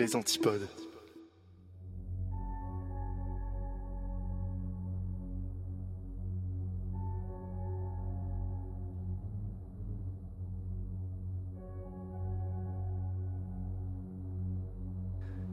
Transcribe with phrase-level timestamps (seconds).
[0.00, 0.66] Les antipodes.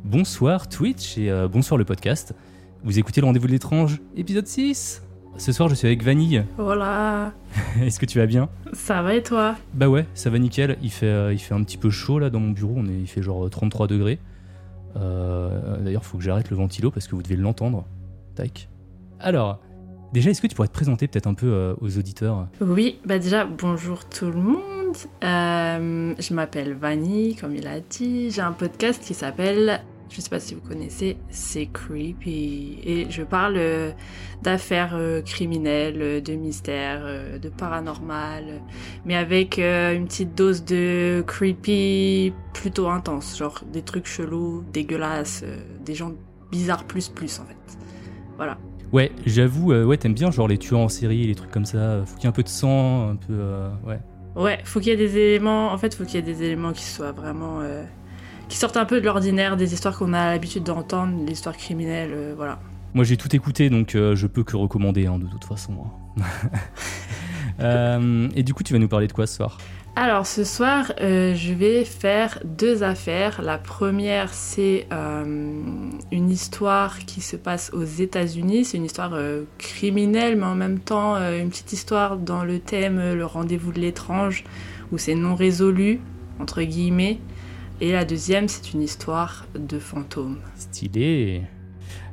[0.05, 2.33] Bonsoir Twitch et euh, bonsoir le podcast.
[2.85, 5.03] Vous écoutez le rendez-vous de l'étrange, épisode 6.
[5.35, 6.45] Ce soir je suis avec Vanille.
[6.55, 7.33] Voilà,
[7.81, 8.47] Est-ce que tu vas bien?
[8.71, 9.57] Ça va et toi?
[9.73, 10.77] Bah ouais, ça va nickel.
[10.81, 12.97] Il fait, euh, il fait un petit peu chaud là dans mon bureau, on est,
[12.97, 14.19] il fait genre 33 degrés.
[14.97, 17.85] Euh, D'ailleurs faut que j'arrête le ventilo parce que vous devez l'entendre.
[18.35, 18.69] Tac.
[19.19, 19.59] Alors,
[20.13, 22.47] déjà est-ce que tu pourrais te présenter peut-être un peu euh, aux auditeurs?
[22.61, 24.95] Oui, bah déjà, bonjour tout le monde.
[25.23, 28.31] Euh, je m'appelle Vanny, comme il a dit.
[28.31, 32.79] J'ai un podcast qui s'appelle, je sais pas si vous connaissez, C'est Creepy.
[32.83, 33.91] Et je parle euh,
[34.43, 38.61] d'affaires euh, criminelles, euh, de mystères, euh, de paranormal,
[39.05, 43.37] mais avec une petite dose de creepy plutôt intense.
[43.37, 45.43] Genre des trucs chelous, dégueulasses,
[45.83, 46.11] des gens
[46.51, 47.77] bizarres plus plus en fait.
[48.37, 48.57] Voilà.
[48.93, 52.03] Ouais, j'avoue, ouais, t'aimes bien genre les tueurs en série, les trucs comme ça.
[52.05, 53.33] Faut qu'il y ait un peu de sang, un peu.
[53.85, 53.99] ouais.
[54.35, 55.71] Ouais, faut qu'il y ait des éléments.
[55.73, 57.61] En fait, faut qu'il y ait des éléments qui soient vraiment.
[58.49, 62.33] Qui sortent un peu de l'ordinaire, des histoires qu'on a l'habitude d'entendre, l'histoire criminelle, euh,
[62.35, 62.59] voilà.
[62.93, 65.73] Moi j'ai tout écouté donc euh, je peux que recommander hein, de toute façon.
[66.17, 66.23] hein.
[67.59, 69.57] Euh, et du coup tu vas nous parler de quoi ce soir?
[69.95, 73.41] Alors, ce soir, euh, je vais faire deux affaires.
[73.41, 75.23] La première, c'est euh,
[76.11, 78.63] une histoire qui se passe aux États-Unis.
[78.65, 83.15] C'est une histoire euh, criminelle, mais en même temps, une petite histoire dans le thème
[83.15, 84.43] Le rendez-vous de l'étrange,
[84.91, 85.99] où c'est non résolu,
[86.39, 87.17] entre guillemets.
[87.79, 90.37] Et la deuxième, c'est une histoire de fantômes.
[90.55, 91.43] Stylé.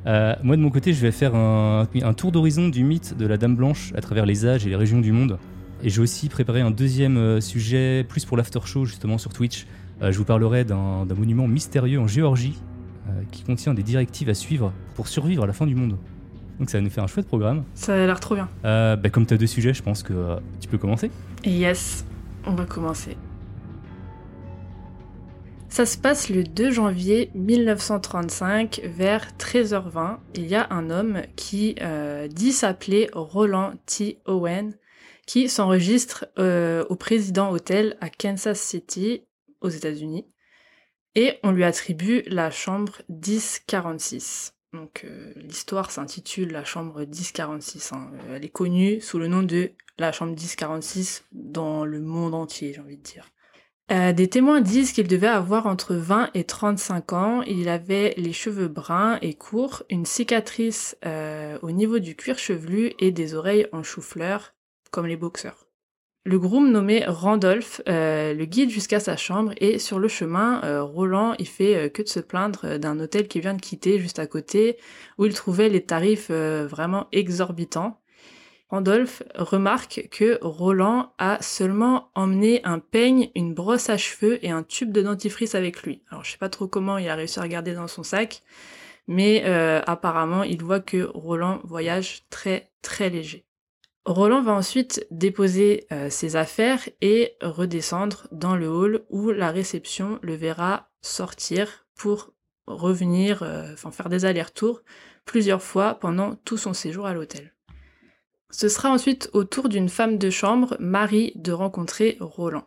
[0.05, 3.25] Euh, moi de mon côté je vais faire un, un tour d'horizon du mythe de
[3.25, 5.39] la Dame Blanche à travers les âges et les régions du monde.
[5.83, 9.65] Et j'ai aussi préparé un deuxième euh, sujet plus pour l'after show justement sur Twitch.
[10.01, 12.59] Euh, je vous parlerai d'un monument mystérieux en Géorgie
[13.07, 15.97] euh, qui contient des directives à suivre pour survivre à la fin du monde.
[16.59, 17.63] Donc ça va nous faire un chouette programme.
[17.73, 18.47] Ça a l'air trop bien.
[18.63, 21.11] Bah, comme tu as deux sujets, je pense que tu peux commencer.
[21.43, 22.05] Yes,
[22.45, 23.17] on va commencer.
[25.75, 30.19] Ça se passe le 2 janvier 1935 vers 13h20.
[30.35, 34.21] Il y a un homme qui euh, dit s'appeler Roland T.
[34.25, 34.77] Owen
[35.27, 39.23] qui s'enregistre euh, au Président Hotel à Kansas City
[39.59, 40.25] aux États-Unis
[41.13, 44.53] et on lui attribue la chambre 1046.
[44.71, 47.91] Donc euh, l'histoire s'intitule la chambre 1046.
[47.91, 48.11] hein.
[48.31, 52.79] Elle est connue sous le nom de la chambre 1046 dans le monde entier, j'ai
[52.79, 53.29] envie de dire.
[53.91, 57.41] Euh, des témoins disent qu'il devait avoir entre 20 et 35 ans.
[57.43, 62.93] Il avait les cheveux bruns et courts, une cicatrice euh, au niveau du cuir chevelu
[62.99, 64.55] et des oreilles en chou-fleur,
[64.89, 65.67] comme les boxeurs.
[66.27, 71.35] Le groom nommé Randolph euh, le guide jusqu'à sa chambre et sur le chemin, Roland
[71.37, 74.77] il fait que de se plaindre d'un hôtel qu'il vient de quitter juste à côté
[75.19, 78.01] où il trouvait les tarifs vraiment exorbitants.
[78.69, 84.63] Randolph remarque que Roland a seulement emmené un peigne, une brosse à cheveux et un
[84.63, 86.01] tube de dentifrice avec lui.
[86.09, 88.41] Alors je sais pas trop comment il a réussi à regarder dans son sac,
[89.07, 93.45] mais euh, apparemment il voit que Roland voyage très très léger.
[94.05, 100.19] Roland va ensuite déposer euh, ses affaires et redescendre dans le hall où la réception
[100.21, 102.33] le verra sortir pour
[102.67, 104.81] revenir, euh, enfin faire des allers-retours
[105.25, 107.54] plusieurs fois pendant tout son séjour à l'hôtel.
[108.55, 112.65] Ce sera ensuite au tour d'une femme de chambre, Marie, de rencontrer Roland.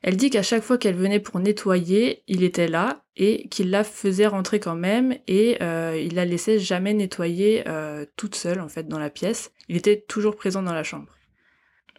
[0.00, 3.84] Elle dit qu'à chaque fois qu'elle venait pour nettoyer, il était là et qu'il la
[3.84, 8.70] faisait rentrer quand même et euh, il la laissait jamais nettoyer euh, toute seule en
[8.70, 9.52] fait dans la pièce.
[9.68, 11.12] Il était toujours présent dans la chambre.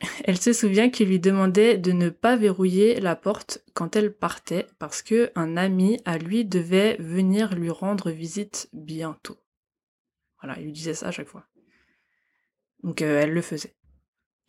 [0.24, 4.66] Elle se souvient qu'il lui demandait de ne pas verrouiller la porte quand elle partait
[4.80, 9.38] parce que un ami à lui devait venir lui rendre visite bientôt.
[10.42, 11.46] Voilà, il lui disait ça à chaque fois.
[12.84, 13.74] Donc euh, elle le faisait.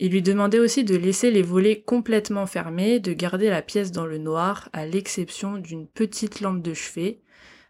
[0.01, 4.07] Il lui demandait aussi de laisser les volets complètement fermés, de garder la pièce dans
[4.07, 7.21] le noir, à l'exception d'une petite lampe de chevet,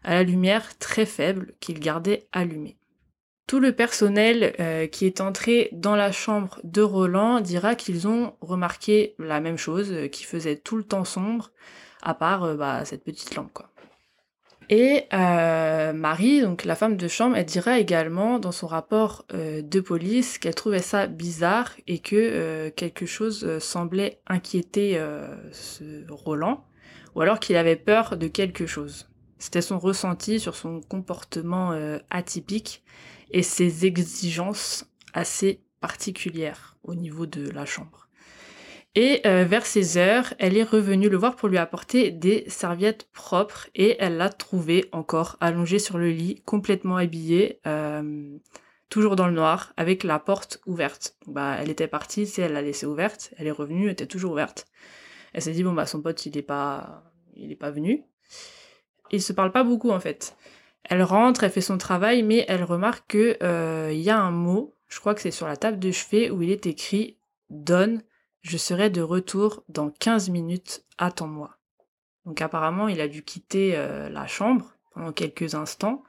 [0.03, 2.77] à la lumière très faible qu'il gardait allumée.
[3.47, 8.33] Tout le personnel euh, qui est entré dans la chambre de Roland dira qu'ils ont
[8.41, 11.51] remarqué la même chose, euh, qui faisait tout le temps sombre,
[12.01, 13.69] à part euh, bah, cette petite lampe quoi.
[14.69, 19.61] Et euh, Marie, donc la femme de chambre, elle dira également dans son rapport euh,
[19.61, 25.27] de police qu'elle trouvait ça bizarre et que euh, quelque chose euh, semblait inquiéter euh,
[25.51, 26.65] ce Roland,
[27.13, 29.07] ou alors qu'il avait peur de quelque chose.
[29.37, 32.83] C'était son ressenti sur son comportement euh, atypique
[33.31, 38.04] et ses exigences assez particulières au niveau de la chambre.
[38.97, 43.09] Et euh, vers 16 heures, elle est revenue le voir pour lui apporter des serviettes
[43.11, 48.37] propres et elle l'a trouvé encore allongé sur le lit, complètement habillé, euh,
[48.87, 51.17] toujours dans le noir, avec la porte ouverte.
[51.27, 54.31] Bah, elle était partie, c'est elle l'a laissée ouverte, elle est revenue, elle était toujours
[54.31, 54.65] ouverte.
[55.33, 57.03] Elle s'est dit bon bah son pote il est pas,
[57.35, 58.05] il est pas venu.
[59.11, 60.37] Ils se parlent pas beaucoup en fait.
[60.85, 64.31] Elle rentre, elle fait son travail, mais elle remarque que euh, il y a un
[64.31, 67.17] mot, je crois que c'est sur la table de chevet où il est écrit
[67.49, 68.01] donne
[68.45, 71.57] je serai de retour dans 15 minutes, attends-moi.
[72.25, 76.03] Donc apparemment, il a dû quitter euh, la chambre pendant quelques instants.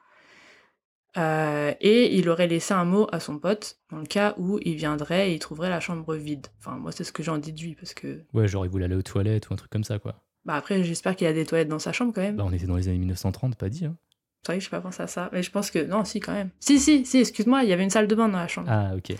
[1.16, 4.76] Euh, et il aurait laissé un mot à son pote dans le cas où il
[4.76, 6.48] viendrait et il trouverait la chambre vide.
[6.58, 8.22] Enfin, moi, c'est ce que j'en déduis parce que.
[8.34, 10.22] Ouais, genre il voulait aller aux toilettes ou un truc comme ça, quoi.
[10.44, 12.36] Bah après, j'espère qu'il a des toilettes dans sa chambre quand même.
[12.36, 13.96] Bah, on était dans les années 1930, pas dit, hein.
[14.42, 15.30] C'est vrai que j'ai pas pensé à ça.
[15.32, 15.78] Mais je pense que.
[15.78, 16.50] Non, si, quand même.
[16.60, 18.68] Si, si, si, excuse-moi, il y avait une salle de bain dans la chambre.
[18.70, 19.16] Ah, ok.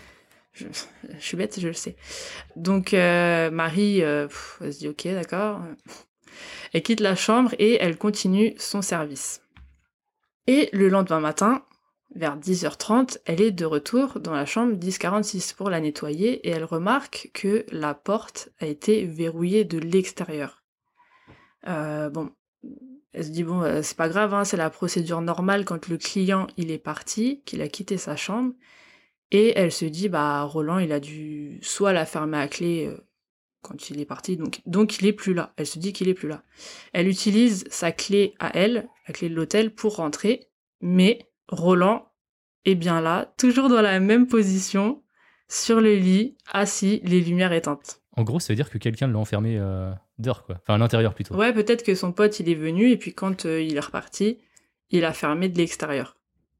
[0.57, 0.65] Je,
[1.19, 1.95] suis bête, je le sais.
[2.55, 4.27] Donc euh, Marie, euh,
[4.61, 5.61] elle se dit ok, d'accord.
[6.73, 9.41] Elle quitte la chambre et elle continue son service.
[10.47, 11.63] Et le lendemain matin,
[12.15, 16.63] vers 10h30, elle est de retour dans la chambre 1046 pour la nettoyer et elle
[16.63, 20.63] remarque que la porte a été verrouillée de l'extérieur.
[21.67, 22.31] Euh, bon,
[23.13, 26.47] elle se dit bon, c'est pas grave, hein, c'est la procédure normale quand le client
[26.57, 28.53] il est parti, qu'il a quitté sa chambre.
[29.31, 32.97] Et elle se dit, bah, Roland, il a dû soit la fermer à clé euh,
[33.61, 35.53] quand il est parti, donc, donc il est plus là.
[35.57, 36.43] Elle se dit qu'il est plus là.
[36.93, 40.47] Elle utilise sa clé à elle, la clé de l'hôtel, pour rentrer,
[40.79, 42.11] mais Roland
[42.65, 45.01] est bien là, toujours dans la même position,
[45.49, 48.01] sur le lit, assis, les lumières éteintes.
[48.15, 50.57] En gros, ça veut dire que quelqu'un l'a enfermé euh, dehors, quoi.
[50.61, 51.35] Enfin, à l'intérieur plutôt.
[51.35, 54.39] Ouais, peut-être que son pote, il est venu, et puis quand euh, il est reparti,
[54.89, 56.16] il a fermé de l'extérieur.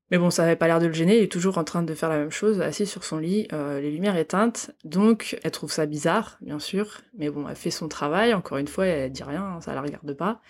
[0.10, 1.94] Mais bon, ça avait pas l'air de le gêner, il est toujours en train de
[1.94, 4.72] faire la même chose, assis sur son lit, euh, les lumières éteintes.
[4.86, 8.70] Donc, elle trouve ça bizarre, bien sûr, mais bon, elle fait son travail, encore une
[8.70, 10.42] fois, elle dit rien, ça la regarde pas.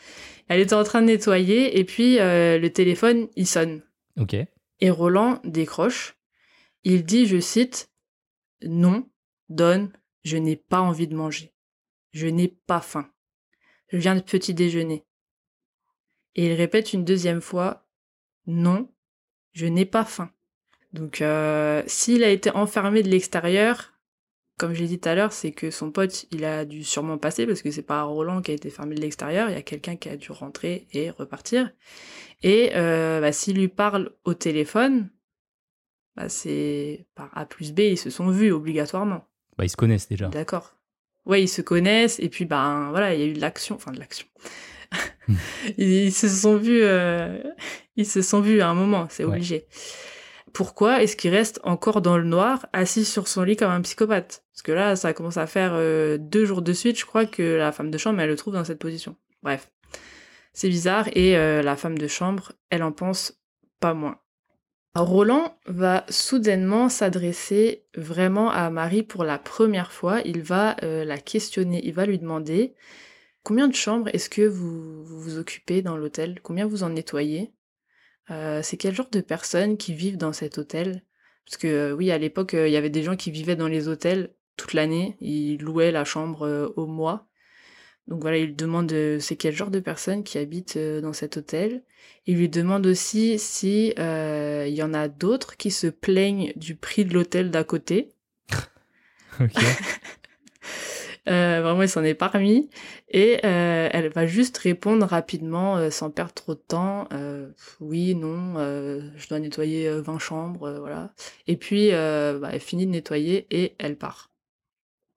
[0.47, 3.81] Elle était en train de nettoyer, et puis euh, le téléphone, il sonne.
[4.19, 4.35] Ok.
[4.79, 6.17] Et Roland décroche.
[6.83, 7.89] Il dit, je cite,
[8.61, 9.09] Non,
[9.49, 9.91] Donne,
[10.23, 11.53] je n'ai pas envie de manger.
[12.11, 13.09] Je n'ai pas faim.
[13.89, 15.05] Je viens de petit déjeuner.
[16.35, 17.87] Et il répète une deuxième fois,
[18.45, 18.89] Non,
[19.57, 20.29] je n'ai pas faim.
[20.93, 23.93] Donc, euh, s'il a été enfermé de l'extérieur,
[24.57, 27.17] comme je l'ai dit tout à l'heure, c'est que son pote, il a dû sûrement
[27.17, 29.63] passer parce que c'est pas Roland qui a été fermé de l'extérieur, il y a
[29.63, 31.71] quelqu'un qui a dû rentrer et repartir.
[32.43, 35.09] Et euh, bah, s'il lui parle au téléphone,
[36.15, 39.25] bah, c'est par A plus B, ils se sont vus obligatoirement.
[39.57, 40.27] Bah, ils se connaissent déjà.
[40.27, 40.75] D'accord.
[41.25, 43.91] Ouais, ils se connaissent et puis ben voilà, il y a eu de l'action, enfin
[43.91, 44.27] de l'action.
[45.77, 47.41] Ils, se sont vus, euh,
[47.95, 49.33] ils se sont vus à un moment, c'est Ouais.
[49.33, 49.65] obligé.
[50.53, 54.43] Pourquoi est-ce qu'il reste encore dans le noir, assis sur son lit comme un psychopathe?
[54.53, 57.57] Parce que là, ça commence à faire euh, deux jours de suite, je crois que
[57.57, 59.15] la femme de chambre, elle le trouve dans cette position.
[59.43, 59.69] Bref,
[60.53, 63.39] c'est bizarre et euh, la femme de chambre, elle en pense
[63.79, 64.19] pas moins.
[64.95, 70.21] Roland va soudainement s'adresser vraiment à Marie pour la première fois.
[70.25, 72.73] Il va euh, la questionner, il va lui demander
[73.47, 76.41] combien de chambres est-ce que vous vous, vous occupez dans l'hôtel?
[76.43, 77.53] Combien vous en nettoyez?
[78.29, 81.01] Euh, C'est quel genre de personnes qui vivent dans cet hôtel?
[81.45, 83.69] Parce que euh, oui, à l'époque, euh, il y avait des gens qui vivaient dans
[83.69, 85.15] les hôtels toute l'année.
[85.21, 87.29] Ils louaient la chambre au mois.
[88.07, 91.83] Donc voilà, il demande c'est quel genre de personnes qui habitent dans cet hôtel?
[92.25, 96.75] Il lui demande aussi si euh, il y en a d'autres qui se plaignent du
[96.75, 98.09] prix de l'hôtel d'à côté.
[99.39, 99.53] Ok.
[101.27, 102.69] Euh, vraiment, il s'en est pas remis.
[103.09, 107.07] Et euh, elle va juste répondre rapidement, euh, sans perdre trop de temps.
[107.79, 111.13] oui, non, je dois nettoyer euh, 20 chambres, voilà.
[111.47, 114.31] Et puis, bah, elle finit de nettoyer et elle part.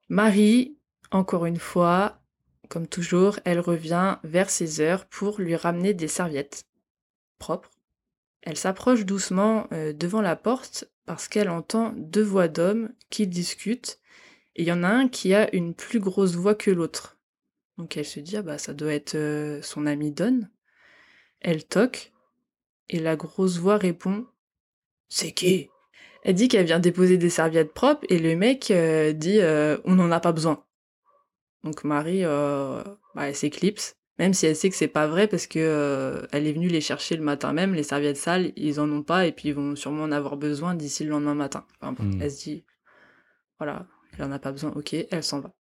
[0.08, 0.76] Marie,
[1.12, 2.20] encore une fois,
[2.68, 6.64] comme toujours, elle revient vers 16 heures pour lui ramener des serviettes
[7.38, 7.70] propres.
[8.42, 13.99] Elle s'approche doucement devant la porte parce qu'elle entend deux voix d'hommes qui discutent
[14.60, 17.16] et il y en a un qui a une plus grosse voix que l'autre.
[17.78, 20.42] Donc elle se dit, ah bah ça doit être euh, son ami Don.
[21.40, 22.12] Elle toque,
[22.90, 24.26] et la grosse voix répond,
[25.08, 25.70] C'est qui?
[26.24, 29.94] Elle dit qu'elle vient déposer des serviettes propres et le mec euh, dit euh, on
[29.94, 30.62] n'en a pas besoin.
[31.64, 36.28] Donc Marie, bah, elle s'éclipse, même si elle sait que c'est pas vrai parce que
[36.32, 37.72] elle est venue les chercher le matin même.
[37.72, 40.74] Les serviettes sales, ils en ont pas et puis ils vont sûrement en avoir besoin
[40.74, 41.64] d'ici le lendemain matin.
[41.80, 42.20] Enfin, bon, Mm.
[42.20, 42.64] Elle se dit
[43.58, 43.86] voilà,
[44.20, 45.52] il en a pas besoin, ok, elle s'en va.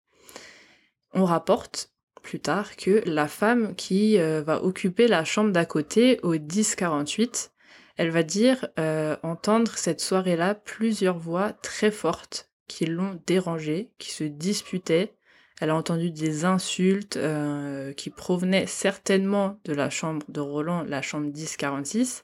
[1.13, 6.19] On rapporte plus tard que la femme qui euh, va occuper la chambre d'à côté
[6.21, 7.51] au 1048
[7.99, 14.11] elle va dire euh, entendre cette soirée-là plusieurs voix très fortes qui l'ont dérangée, qui
[14.11, 15.15] se disputaient.
[15.59, 21.01] Elle a entendu des insultes euh, qui provenaient certainement de la chambre de Roland, la
[21.01, 22.23] chambre 1046,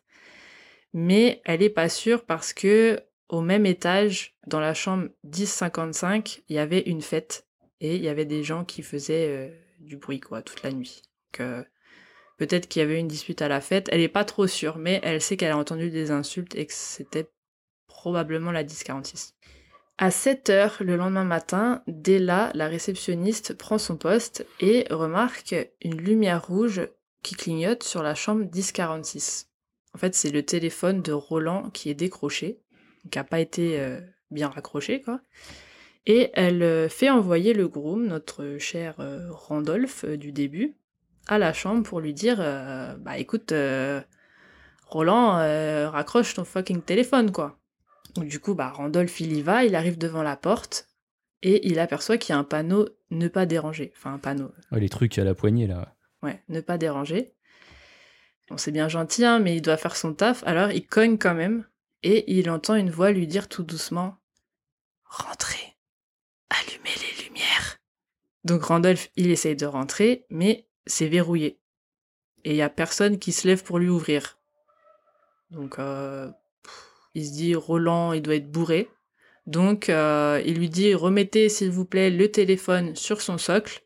[0.94, 6.56] mais elle est pas sûre parce que au même étage, dans la chambre 1055, il
[6.56, 7.48] y avait une fête
[7.82, 11.02] et il y avait des gens qui faisaient euh, du bruit quoi toute la nuit.
[11.40, 11.64] Euh,
[12.38, 13.88] Peut-être qu'il y avait une dispute à la fête.
[13.92, 16.74] Elle est pas trop sûre, mais elle sait qu'elle a entendu des insultes et que
[16.74, 17.30] c'était
[17.88, 19.36] probablement la 1046.
[19.98, 25.98] À 7 heures le lendemain matin, Della, la réceptionniste, prend son poste et remarque une
[25.98, 26.82] lumière rouge
[27.24, 29.50] qui clignote sur la chambre 1046.
[29.94, 32.60] En fait, c'est le téléphone de Roland qui est décroché,
[33.12, 34.00] qui n'a pas été euh,
[34.32, 35.22] bien raccroché, quoi.
[36.06, 40.76] Et elle euh, fait envoyer le groom, notre cher euh, Randolph du début,
[41.28, 42.38] à la chambre pour lui dire
[43.00, 43.52] bah écoute
[44.86, 45.32] Roland
[45.90, 47.58] raccroche ton fucking téléphone quoi.
[48.14, 50.88] Donc, du coup bah Randolph il y va, il arrive devant la porte
[51.42, 54.80] et il aperçoit qu'il y a un panneau ne pas déranger, enfin un panneau Ouais,
[54.80, 55.96] les trucs à la poignée là.
[56.22, 57.34] ouais, ne pas déranger.
[58.48, 61.34] Bon c'est bien gentil hein, mais il doit faire son taf alors il cogne quand
[61.34, 61.66] même
[62.06, 64.18] et il entend une voix lui dire tout doucement
[65.06, 65.76] rentrez,
[66.50, 67.80] allumez les lumières.
[68.44, 71.60] Donc Randolph il essaye de rentrer mais c'est verrouillé.
[72.44, 74.38] Et il y a personne qui se lève pour lui ouvrir.
[75.50, 76.30] Donc euh,
[77.16, 78.88] il se dit Roland, il doit être bourré.
[79.48, 83.82] Donc euh, il lui dit remettez s'il vous plaît le téléphone sur son socle.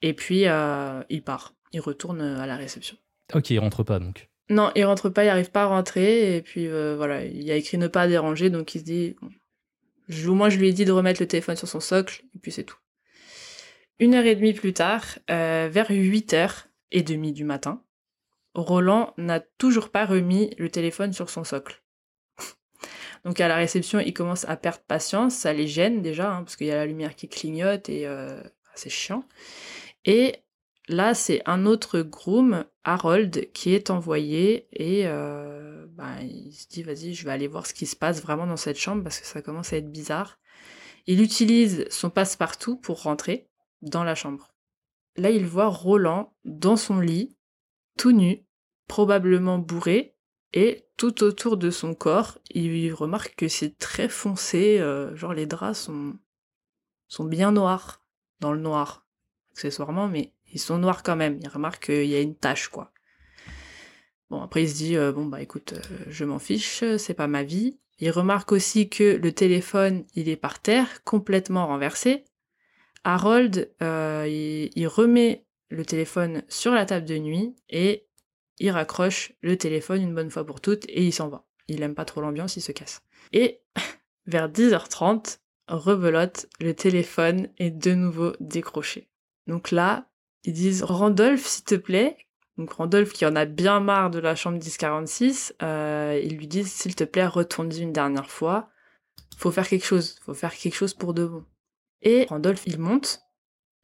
[0.00, 1.54] Et puis euh, il part.
[1.72, 2.96] Il retourne à la réception.
[3.34, 4.30] Ok, il rentre pas donc.
[4.50, 6.36] Non, il rentre pas, il arrive pas à rentrer.
[6.36, 8.50] Et puis euh, voilà, il a écrit ne pas déranger.
[8.50, 9.16] Donc il se dit
[10.26, 12.24] au moins je lui ai dit de remettre le téléphone sur son socle.
[12.34, 12.78] Et puis c'est tout.
[13.98, 17.82] Une heure et demie plus tard, euh, vers 8 heures et demie du matin,
[18.54, 21.82] Roland n'a toujours pas remis le téléphone sur son socle.
[23.24, 26.54] Donc à la réception, il commence à perdre patience, ça les gêne déjà, hein, parce
[26.54, 28.40] qu'il y a la lumière qui clignote et euh,
[28.76, 29.24] c'est chiant.
[30.04, 30.36] Et
[30.88, 36.82] là, c'est un autre groom, Harold, qui est envoyé et euh, ben, il se dit,
[36.82, 39.26] vas-y, je vais aller voir ce qui se passe vraiment dans cette chambre parce que
[39.26, 40.38] ça commence à être bizarre.
[41.06, 43.48] Il utilise son passe-partout pour rentrer
[43.82, 44.52] dans la chambre.
[45.16, 47.36] Là, il voit Roland dans son lit,
[47.96, 48.46] tout nu,
[48.86, 50.16] probablement bourré,
[50.52, 55.46] et tout autour de son corps, il remarque que c'est très foncé, euh, genre les
[55.46, 56.16] draps sont,
[57.06, 58.02] sont bien noirs,
[58.40, 59.06] dans le noir,
[59.52, 61.38] accessoirement, mais ils sont noirs quand même.
[61.42, 62.92] Il remarque qu'il y a une tache, quoi.
[64.30, 67.28] Bon, après, il se dit, euh, bon, bah écoute, euh, je m'en fiche, c'est pas
[67.28, 67.78] ma vie.
[67.98, 72.24] Il remarque aussi que le téléphone, il est par terre, complètement renversé.
[73.04, 78.06] Harold, euh, il, il remet le téléphone sur la table de nuit et
[78.58, 81.44] il raccroche le téléphone une bonne fois pour toutes et il s'en va.
[81.68, 83.02] Il aime pas trop l'ambiance, il se casse.
[83.32, 83.60] Et
[84.26, 85.38] vers 10h30,
[85.68, 89.08] rebelote, le téléphone est de nouveau décroché.
[89.46, 90.08] Donc là,
[90.48, 92.16] ils disent Randolph, s'il te plaît.
[92.56, 96.72] Donc Randolph, qui en a bien marre de la chambre 1046, euh, ils lui disent
[96.72, 98.70] s'il te plaît, retourne-y une dernière fois.
[99.36, 101.44] Faut faire quelque chose, faut faire quelque chose pour de bon.
[102.00, 103.20] Et Randolph, il monte.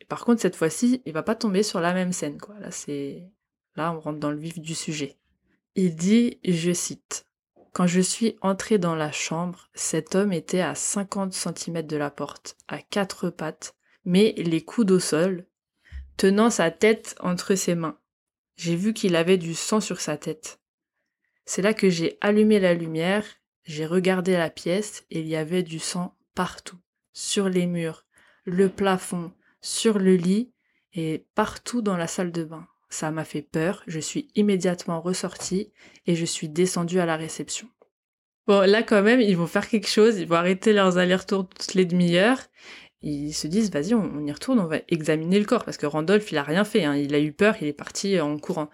[0.00, 2.58] Et par contre, cette fois-ci, il va pas tomber sur la même scène, quoi.
[2.58, 3.28] Là, c'est,
[3.76, 5.18] là, on rentre dans le vif du sujet.
[5.74, 7.26] Il dit, je cite,
[7.74, 12.10] quand je suis entré dans la chambre, cet homme était à 50 cm de la
[12.10, 13.74] porte, à quatre pattes,
[14.06, 15.44] mais les coudes au sol,
[16.16, 17.98] tenant sa tête entre ses mains.
[18.56, 20.60] J'ai vu qu'il avait du sang sur sa tête.
[21.44, 23.24] C'est là que j'ai allumé la lumière,
[23.64, 26.78] j'ai regardé la pièce et il y avait du sang partout,
[27.12, 28.06] sur les murs,
[28.44, 30.52] le plafond, sur le lit
[30.92, 32.66] et partout dans la salle de bain.
[32.88, 35.72] Ça m'a fait peur, je suis immédiatement ressortie
[36.06, 37.68] et je suis descendue à la réception.
[38.46, 41.74] Bon, là quand même, ils vont faire quelque chose, ils vont arrêter leurs allers-retours toutes
[41.74, 42.40] les demi-heures.
[43.06, 46.32] Ils se disent, vas-y, on, y retourne, on va examiner le corps, parce que Randolph,
[46.32, 48.70] il a rien fait, hein, il a eu peur, il est parti en courant.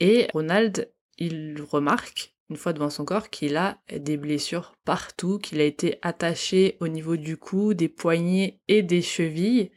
[0.00, 5.60] Et Ronald, il remarque, une fois devant son corps, qu'il a des blessures partout, qu'il
[5.60, 9.70] a été attaché au niveau du cou, des poignets et des chevilles.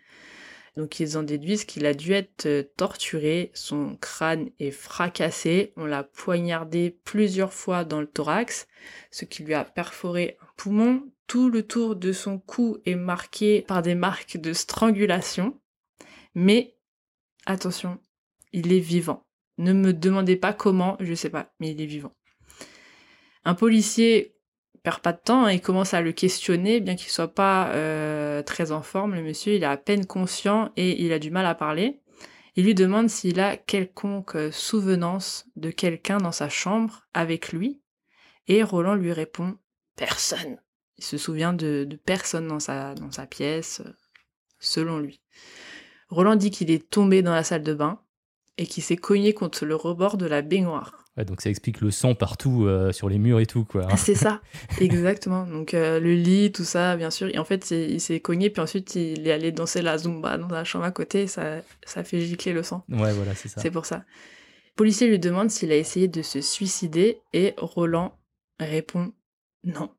[0.75, 5.85] Donc ils en déduisent qu'il a dû être euh, torturé, son crâne est fracassé, on
[5.85, 8.67] l'a poignardé plusieurs fois dans le thorax,
[9.11, 11.03] ce qui lui a perforé un poumon.
[11.27, 15.59] Tout le tour de son cou est marqué par des marques de strangulation.
[16.35, 16.75] Mais
[17.45, 17.99] attention,
[18.51, 19.25] il est vivant.
[19.59, 22.15] Ne me demandez pas comment, je sais pas, mais il est vivant.
[23.45, 24.32] Un policier
[24.83, 28.71] perd pas de temps et commence à le questionner, bien qu'il soit pas euh, très
[28.71, 29.15] en forme.
[29.15, 32.01] Le monsieur, il est à peine conscient et il a du mal à parler.
[32.55, 37.81] Il lui demande s'il a quelconque souvenance de quelqu'un dans sa chambre avec lui.
[38.47, 39.57] Et Roland lui répond
[39.95, 40.59] Personne.
[40.97, 43.81] Il se souvient de, personne dans sa pièce,
[44.59, 45.21] selon lui.
[46.09, 48.01] Roland dit qu'il est tombé dans la salle de bain
[48.57, 51.02] et qu'il s'est cogné contre le rebord de la baignoire.
[51.17, 53.87] Ouais, donc ça explique le sang partout euh, sur les murs et tout, quoi.
[53.97, 54.41] C'est ça,
[54.79, 55.45] exactement.
[55.45, 57.27] Donc euh, le lit, tout ça, bien sûr.
[57.27, 60.47] Et en fait, il s'est cogné, puis ensuite il est allé danser la zumba dans
[60.47, 61.27] la chambre à côté.
[61.27, 62.83] Ça, ça fait gicler le sang.
[62.89, 63.61] Ouais, voilà, c'est ça.
[63.61, 63.97] C'est pour ça.
[63.97, 68.17] Le policier lui demande s'il a essayé de se suicider et Roland
[68.59, 69.13] répond
[69.63, 69.91] non.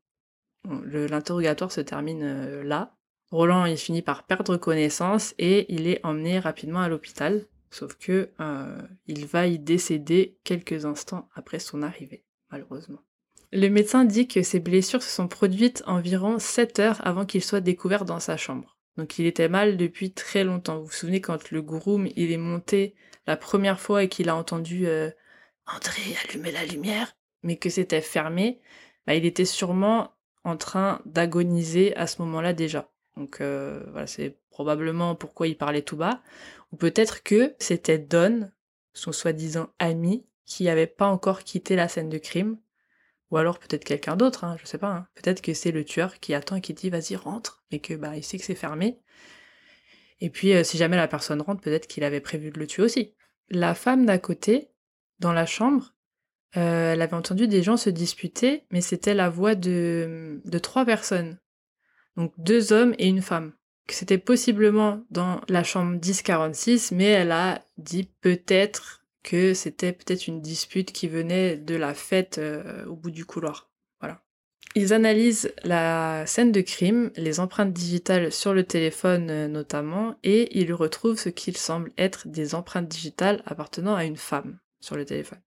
[0.63, 2.95] Bon, L'interrogatoire se termine euh, là.
[3.31, 7.45] Roland, il finit par perdre connaissance et il est emmené rapidement à l'hôpital.
[7.75, 13.01] Sauf que euh, il va y décéder quelques instants après son arrivée, malheureusement.
[13.51, 17.59] Le médecin dit que ses blessures se sont produites environ 7 heures avant qu'il soit
[17.59, 18.77] découvert dans sa chambre.
[18.95, 20.79] Donc il était mal depuis très longtemps.
[20.79, 22.95] Vous vous souvenez quand le groom il est monté
[23.27, 25.11] la première fois et qu'il a entendu euh,
[25.67, 28.61] André allumer la lumière, mais que c'était fermé,
[29.05, 30.13] bah, il était sûrement
[30.45, 32.89] en train d'agoniser à ce moment-là déjà.
[33.17, 36.21] Donc euh, voilà, c'est probablement pourquoi il parlait tout bas.
[36.75, 38.51] Ou peut-être que c'était Don,
[38.91, 42.57] son soi-disant ami, qui n'avait pas encore quitté la scène de crime.
[43.31, 44.91] Ou alors peut-être quelqu'un d'autre, hein, je sais pas.
[44.91, 45.07] hein.
[45.15, 48.17] Peut-être que c'est le tueur qui attend et qui dit vas-y rentre, et que bah
[48.17, 48.99] il sait que c'est fermé.
[50.19, 52.83] Et puis euh, si jamais la personne rentre, peut-être qu'il avait prévu de le tuer
[52.83, 53.13] aussi.
[53.47, 54.69] La femme d'à côté,
[55.19, 55.95] dans la chambre,
[56.57, 60.83] euh, elle avait entendu des gens se disputer, mais c'était la voix de, de trois
[60.83, 61.39] personnes.
[62.17, 63.53] Donc deux hommes et une femme.
[63.87, 70.41] C'était possiblement dans la chambre 1046, mais elle a dit peut-être que c'était peut-être une
[70.41, 73.69] dispute qui venait de la fête euh, au bout du couloir.
[73.99, 74.21] Voilà.
[74.75, 80.57] Ils analysent la scène de crime, les empreintes digitales sur le téléphone euh, notamment, et
[80.59, 85.05] ils retrouvent ce qu'il semble être des empreintes digitales appartenant à une femme sur le
[85.05, 85.41] téléphone.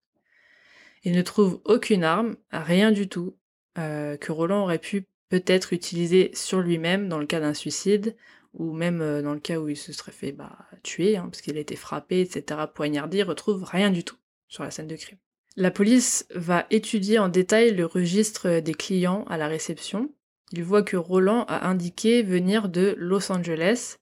[1.03, 3.37] Ils ne trouvent aucune arme, rien du tout,
[3.77, 8.15] euh, que Roland aurait pu peut-être utiliser sur lui-même dans le cas d'un suicide,
[8.53, 11.41] ou même euh, dans le cas où il se serait fait bah, tuer, hein, parce
[11.41, 14.95] qu'il a été frappé, etc., poignardé, il retrouve rien du tout sur la scène de
[14.95, 15.17] crime.
[15.55, 20.09] La police va étudier en détail le registre des clients à la réception.
[20.51, 23.97] Il voit que Roland a indiqué venir de Los Angeles,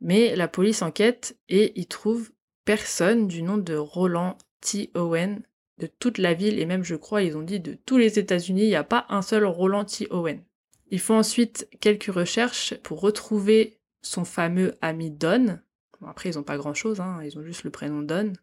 [0.00, 2.30] mais la police enquête et y trouve
[2.64, 4.90] personne du nom de Roland T.
[4.94, 5.42] Owen
[5.78, 8.62] de toute la ville, et même je crois ils ont dit de tous les États-Unis,
[8.62, 10.06] il n'y a pas un seul Roland T.
[10.10, 10.42] Owen.
[10.92, 15.58] Ils font ensuite quelques recherches pour retrouver son fameux ami Don.
[16.02, 18.34] Bon, après, ils n'ont pas grand-chose, hein, ils ont juste le prénom Don.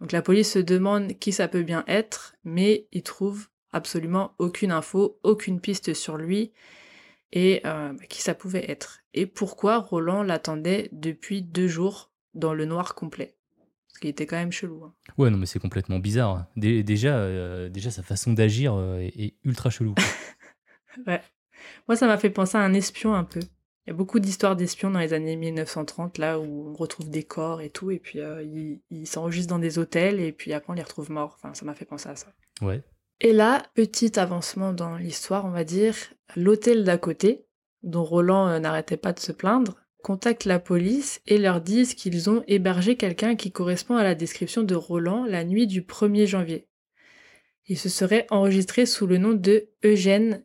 [0.00, 4.70] Donc la police se demande qui ça peut bien être, mais ils trouvent absolument aucune
[4.70, 6.52] info, aucune piste sur lui,
[7.32, 9.00] et euh, qui ça pouvait être.
[9.12, 13.34] Et pourquoi Roland l'attendait depuis deux jours dans le noir complet?
[13.88, 14.84] Ce qui était quand même chelou.
[14.84, 14.94] hein.
[15.18, 16.46] Ouais, non, mais c'est complètement bizarre.
[16.54, 19.96] Dé- déjà, euh, déjà, sa façon d'agir euh, est, ultra chelou.
[21.08, 21.20] Ouais.
[21.88, 23.40] Moi, ça m'a fait penser à un espion un peu.
[23.86, 27.22] Il y a beaucoup d'histoires d'espions dans les années 1930, là où on retrouve des
[27.22, 30.72] corps et tout, et puis euh, ils ils s'enregistrent dans des hôtels, et puis après
[30.72, 31.38] on les retrouve morts.
[31.38, 32.28] Enfin, ça m'a fait penser à ça.
[32.62, 32.82] ouais.
[33.20, 35.94] Et là, petit avancement dans l'histoire, on va dire,
[36.36, 37.46] l'hôtel d'à côté,
[37.82, 42.28] dont Roland euh, n'arrêtait pas de se plaindre, contacte la police et leur disent qu'ils
[42.28, 46.68] ont hébergé quelqu'un qui correspond à la description de Roland la nuit du 1er janvier.
[47.66, 50.44] Il se serait enregistré sous le nom de Eugène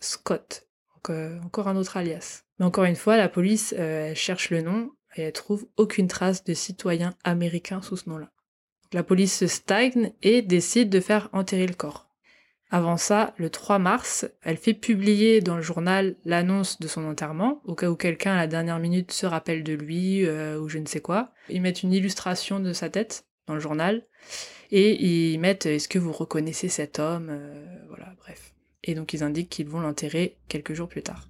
[0.00, 0.66] Scott.
[1.10, 2.42] Euh, encore un autre alias.
[2.58, 6.44] Mais encore une fois, la police euh, cherche le nom et elle trouve aucune trace
[6.44, 8.30] de citoyen américain sous ce nom-là.
[8.92, 12.08] La police se stagne et décide de faire enterrer le corps.
[12.70, 17.62] Avant ça, le 3 mars, elle fait publier dans le journal l'annonce de son enterrement,
[17.64, 20.78] au cas où quelqu'un à la dernière minute se rappelle de lui euh, ou je
[20.78, 21.32] ne sais quoi.
[21.48, 24.06] Ils mettent une illustration de sa tête dans le journal
[24.70, 27.32] et ils mettent est-ce que vous reconnaissez cet homme
[27.88, 28.52] Voilà, bref.
[28.84, 31.28] Et donc ils indiquent qu'ils vont l'enterrer quelques jours plus tard.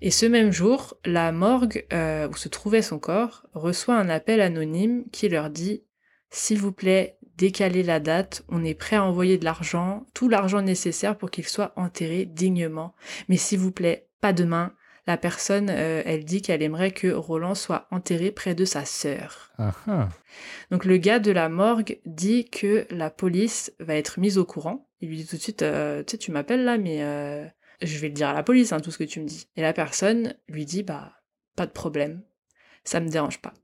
[0.00, 4.40] Et ce même jour, la morgue euh, où se trouvait son corps reçoit un appel
[4.40, 5.82] anonyme qui leur dit
[6.30, 10.62] S'il vous plaît, décalez la date, on est prêt à envoyer de l'argent, tout l'argent
[10.62, 12.94] nécessaire pour qu'il soit enterré dignement.
[13.28, 14.72] Mais s'il vous plaît, pas demain,
[15.08, 19.52] La personne, euh, elle dit qu'elle aimerait que Roland soit enterré près de sa sœur.
[19.56, 20.10] Ah, ah.
[20.70, 24.86] Donc le gars de la morgue dit que la police va être mise au courant.
[25.00, 27.46] Il lui dit tout de suite, euh, tu sais, tu m'appelles là, mais euh,
[27.80, 29.48] je vais le dire à la police, hein, tout ce que tu me dis.
[29.56, 31.14] Et la personne lui dit, bah,
[31.56, 32.20] pas de problème,
[32.84, 33.54] ça me dérange pas.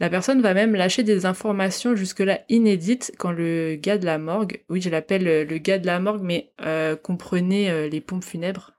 [0.00, 4.64] La personne va même lâcher des informations jusque-là inédites quand le gars de la morgue,
[4.68, 8.73] oui je l'appelle le gars de la morgue, mais euh, comprenez euh, les pompes funèbres.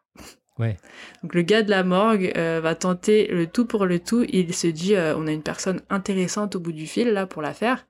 [0.57, 4.25] Donc le gars de la morgue euh, va tenter le tout pour le tout.
[4.29, 7.41] Il se dit euh, on a une personne intéressante au bout du fil là pour
[7.41, 7.87] l'affaire.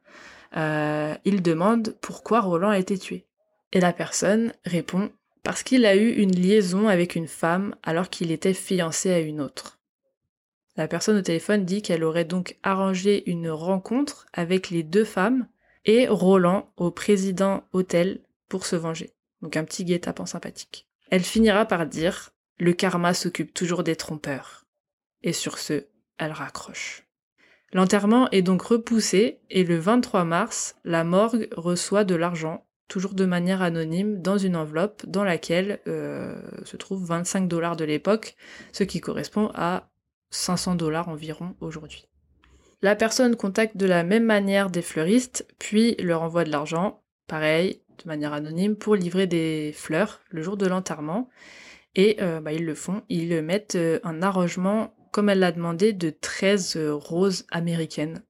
[0.58, 3.26] Euh, il demande pourquoi Roland a été tué.
[3.72, 5.12] Et la personne répond
[5.44, 9.42] parce qu'il a eu une liaison avec une femme alors qu'il était fiancé à une
[9.42, 9.80] autre.
[10.78, 15.48] La personne au téléphone dit qu'elle aurait donc arrangé une rencontre avec les deux femmes
[15.86, 19.12] et Roland au président hôtel pour se venger.
[19.42, 20.88] Donc un petit guet-apens sympathique.
[21.12, 24.66] Elle finira par dire Le karma s'occupe toujours des trompeurs.
[25.24, 25.88] Et sur ce,
[26.18, 27.06] elle raccroche.
[27.74, 33.26] L'enterrement est donc repoussé et le 23 mars, la morgue reçoit de l'argent, toujours de
[33.26, 38.36] manière anonyme, dans une enveloppe dans laquelle euh, se trouvent 25 dollars de l'époque,
[38.72, 39.90] ce qui correspond à
[40.30, 42.08] 500 dollars environ aujourd'hui.
[42.82, 47.82] La personne contacte de la même manière des fleuristes, puis leur envoie de l'argent, pareil,
[48.04, 51.30] de manière anonyme, pour livrer des fleurs le jour de l'enterrement.
[51.96, 55.94] Et euh, bah, ils le font, ils mettent euh, un arrangement, comme elle l'a demandé,
[55.94, 58.24] de 13 euh, roses américaines.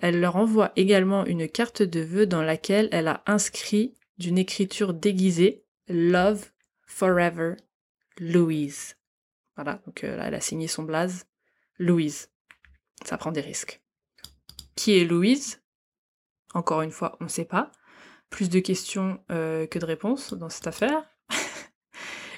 [0.00, 4.94] Elle leur envoie également une carte de vœux dans laquelle elle a inscrit d'une écriture
[4.94, 6.50] déguisée Love
[6.84, 7.54] Forever
[8.18, 8.96] Louise.
[9.54, 11.26] Voilà, donc là elle a signé son blaze.
[11.78, 12.30] Louise.
[13.04, 13.80] Ça prend des risques.
[14.74, 15.62] Qui est Louise?
[16.52, 17.70] Encore une fois, on ne sait pas.
[18.28, 21.04] Plus de questions que de réponses dans cette affaire.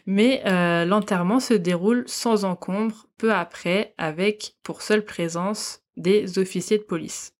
[0.06, 6.78] Mais euh, l'enterrement se déroule sans encombre peu après, avec pour seule présence des officiers
[6.78, 7.34] de police.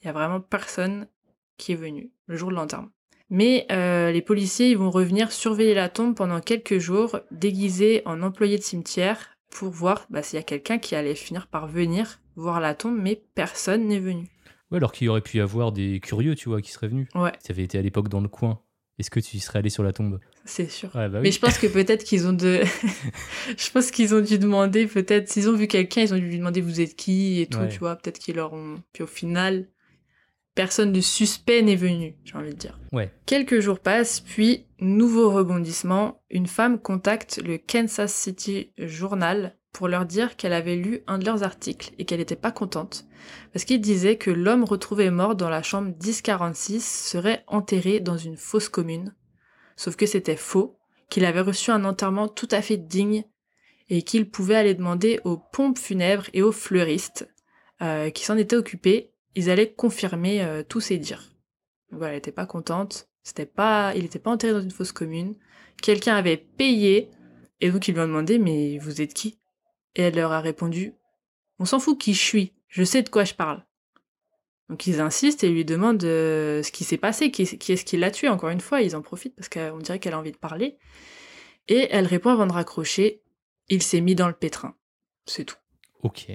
[0.00, 1.08] Il n'y a vraiment personne
[1.56, 2.90] qui est venu le jour de l'enterrement.
[3.28, 8.22] Mais euh, les policiers ils vont revenir surveiller la tombe pendant quelques jours, déguisés en
[8.22, 12.20] employés de cimetière, pour voir bah, s'il y a quelqu'un qui allait finir par venir
[12.36, 14.28] voir la tombe, mais personne n'est venu.
[14.70, 17.08] Ouais, alors qu'il y aurait pu y avoir des curieux, tu vois, qui seraient venus.
[17.14, 18.60] Ouais, tu avais été à l'époque dans le coin,
[19.00, 20.20] est-ce que tu serais allé sur la tombe?
[20.44, 20.88] C'est sûr.
[20.94, 21.22] Ouais, bah oui.
[21.24, 22.60] Mais je pense que peut-être qu'ils ont de.
[23.56, 26.38] je pense qu'ils ont dû demander, peut-être, s'ils ont vu quelqu'un, ils ont dû lui
[26.38, 27.68] demander vous êtes qui et tout, Ouais.
[27.68, 27.96] tu vois.
[27.96, 28.76] Peut-être qu'ils leur ont.
[28.92, 29.68] Puis au final,
[30.54, 32.78] personne de suspect n'est venu, j'ai envie de dire.
[32.92, 33.10] Ouais.
[33.26, 40.04] Quelques jours passent, puis, nouveau rebondissement, une femme contacte le Kansas City Journal pour leur
[40.04, 43.06] dire qu'elle avait lu un de leurs articles et qu'elle n'était pas contente,
[43.52, 48.36] parce qu'il disait que l'homme retrouvé mort dans la chambre 1046 serait enterré dans une
[48.36, 49.14] fosse commune.
[49.76, 50.78] Sauf que c'était faux,
[51.08, 53.24] qu'il avait reçu un enterrement tout à fait digne
[53.88, 57.28] et qu'il pouvait aller demander aux pompes funèbres et aux fleuristes
[57.82, 61.24] euh, qui s'en étaient occupés, ils allaient confirmer euh, tous ces dires.
[61.90, 65.34] Voilà, elle était pas contente, c'était pas, il n'était pas enterré dans une fosse commune,
[65.82, 67.10] quelqu'un avait payé,
[67.60, 69.39] et donc ils lui ont demandé mais vous êtes qui?
[69.96, 70.94] Et elle leur a répondu
[71.60, 73.62] on s'en fout qui je suis, je sais de quoi je parle.
[74.70, 77.98] Donc ils insistent et lui demandent euh, ce qui s'est passé, qui, qui est-ce qui
[77.98, 78.28] l'a tué.
[78.28, 80.78] Encore une fois, ils en profitent parce qu'on dirait qu'elle a envie de parler.
[81.68, 83.22] Et elle répond avant de raccrocher
[83.68, 84.74] il s'est mis dans le pétrin.
[85.26, 85.58] C'est tout.
[86.02, 86.26] Ok.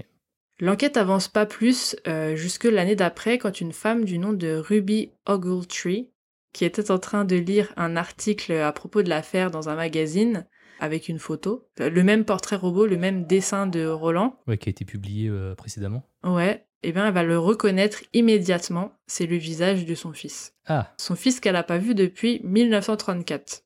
[0.59, 5.11] L'enquête avance pas plus euh, jusque l'année d'après quand une femme du nom de Ruby
[5.25, 6.11] Ogletree,
[6.53, 10.47] qui était en train de lire un article à propos de l'affaire dans un magazine
[10.79, 14.71] avec une photo, le même portrait robot, le même dessin de Roland, Ouais, qui a
[14.71, 16.03] été publié euh, précédemment.
[16.23, 20.53] ouais, eh bien elle va le reconnaître immédiatement, c'est le visage de son fils.
[20.67, 23.63] Ah, Son fils qu'elle n'a pas vu depuis 1934.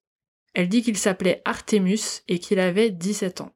[0.54, 3.52] Elle dit qu'il s'appelait Artemus et qu'il avait 17 ans.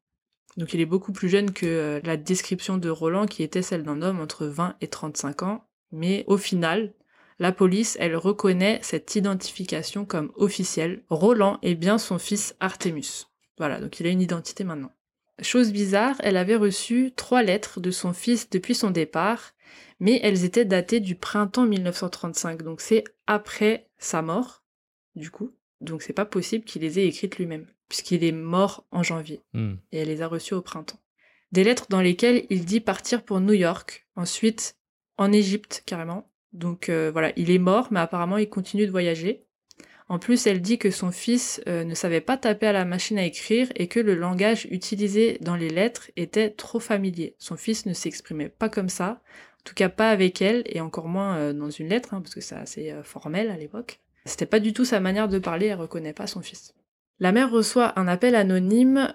[0.57, 3.83] Donc il est beaucoup plus jeune que euh, la description de Roland qui était celle
[3.83, 5.65] d'un homme entre 20 et 35 ans.
[5.91, 6.93] Mais au final,
[7.39, 11.03] la police, elle reconnaît cette identification comme officielle.
[11.09, 13.25] Roland est bien son fils Artemus.
[13.57, 14.91] Voilà, donc il a une identité maintenant.
[15.41, 19.53] Chose bizarre, elle avait reçu trois lettres de son fils depuis son départ,
[19.99, 24.63] mais elles étaient datées du printemps 1935, donc c'est après sa mort,
[25.15, 25.51] du coup.
[25.81, 29.73] Donc c'est pas possible qu'il les ait écrites lui-même, puisqu'il est mort en janvier hmm.
[29.91, 30.99] et elle les a reçues au printemps.
[31.51, 34.77] Des lettres dans lesquelles il dit partir pour New York, ensuite
[35.17, 36.31] en Égypte carrément.
[36.51, 39.45] Donc euh, voilà, il est mort, mais apparemment il continue de voyager.
[40.09, 43.17] En plus, elle dit que son fils euh, ne savait pas taper à la machine
[43.17, 47.35] à écrire et que le langage utilisé dans les lettres était trop familier.
[47.39, 49.21] Son fils ne s'exprimait pas comme ça,
[49.59, 52.35] en tout cas pas avec elle, et encore moins euh, dans une lettre, hein, parce
[52.35, 53.99] que c'est assez euh, formel à l'époque.
[54.25, 56.73] C'était pas du tout sa manière de parler, elle reconnaît pas son fils.
[57.19, 59.13] La mère reçoit un appel anonyme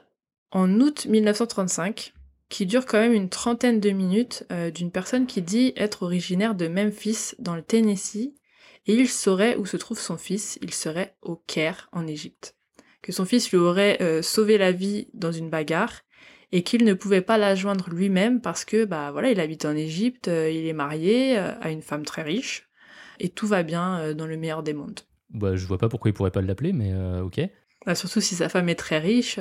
[0.51, 2.14] en août 1935,
[2.48, 6.68] qui dure quand même une trentaine de minutes, d'une personne qui dit être originaire de
[6.68, 8.35] Memphis, dans le Tennessee,
[8.88, 12.57] et il saurait où se trouve son fils, il serait au Caire, en Égypte.
[13.03, 16.01] Que son fils lui aurait euh, sauvé la vie dans une bagarre,
[16.51, 19.77] et qu'il ne pouvait pas la joindre lui-même parce que, bah voilà, il habite en
[19.77, 22.70] Égypte, euh, il est marié à une femme très riche,
[23.20, 25.01] et tout va bien dans le meilleur des mondes.
[25.29, 27.40] Bah, je vois pas pourquoi il pourrait pas l'appeler, mais ok.
[27.85, 29.38] Bah, surtout si sa femme est très riche,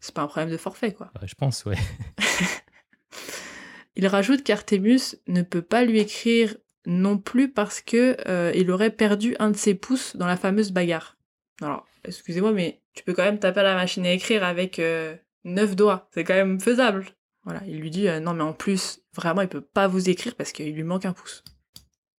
[0.00, 1.12] c'est pas un problème de forfait, quoi.
[1.22, 1.76] je pense, ouais.
[3.96, 8.90] il rajoute qu'Artemus ne peut pas lui écrire non plus parce que euh, il aurait
[8.90, 11.16] perdu un de ses pouces dans la fameuse bagarre.
[11.60, 15.14] Alors, excusez-moi, mais tu peux quand même taper à la machine à écrire avec euh,
[15.44, 16.08] neuf doigts.
[16.12, 17.06] C'est quand même faisable.
[17.44, 20.34] Voilà, il lui dit euh, non mais en plus, vraiment, il peut pas vous écrire
[20.34, 21.44] parce qu'il lui manque un pouce.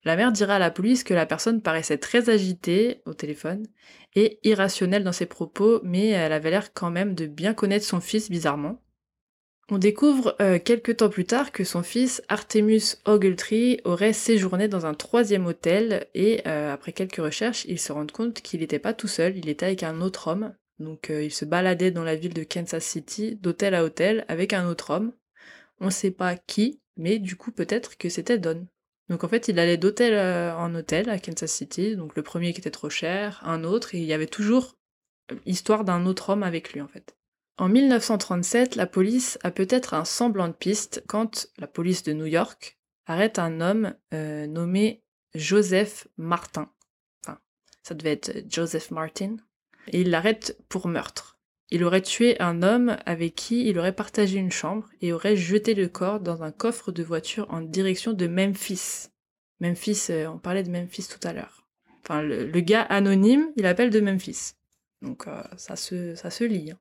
[0.04, 3.68] La mère dira à la police que la personne paraissait très agitée au téléphone
[4.16, 8.02] et irrationnelle dans ses propos, mais elle avait l'air quand même de bien connaître son
[8.02, 8.82] fils bizarrement.
[9.74, 14.86] On découvre euh, quelques temps plus tard que son fils Artemus Ogletree aurait séjourné dans
[14.86, 18.94] un troisième hôtel et euh, après quelques recherches, il se rend compte qu'il n'était pas
[18.94, 20.54] tout seul, il était avec un autre homme.
[20.80, 24.52] Donc euh, il se baladait dans la ville de Kansas City d'hôtel à hôtel avec
[24.52, 25.14] un autre homme.
[25.80, 28.68] On ne sait pas qui, mais du coup peut-être que c'était Don.
[29.08, 30.14] Donc en fait, il allait d'hôtel
[30.54, 31.96] en hôtel à Kansas City.
[31.96, 34.76] Donc le premier qui était trop cher, un autre, et il y avait toujours
[35.46, 37.16] histoire d'un autre homme avec lui en fait.
[37.62, 42.26] En 1937, la police a peut-être un semblant de piste quand la police de New
[42.26, 45.04] York arrête un homme euh, nommé
[45.36, 46.72] Joseph Martin.
[47.24, 47.38] Enfin,
[47.84, 49.38] ça devait être Joseph Martin.
[49.90, 51.38] Et il l'arrête pour meurtre.
[51.70, 55.76] Il aurait tué un homme avec qui il aurait partagé une chambre et aurait jeté
[55.76, 59.10] le corps dans un coffre de voiture en direction de Memphis.
[59.60, 61.68] Memphis, euh, on parlait de Memphis tout à l'heure.
[62.04, 64.54] Enfin, le, gars anonyme, il appelle de Memphis.
[65.04, 66.72] Donc euh, ça, se, ça se lit.
[66.72, 66.80] Hein.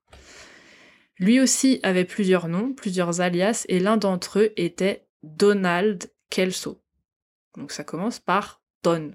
[1.20, 6.82] Lui aussi avait plusieurs noms, plusieurs alias, et l'un d'entre eux était Donald Kelso.
[7.56, 9.12] Donc ça commence par Don.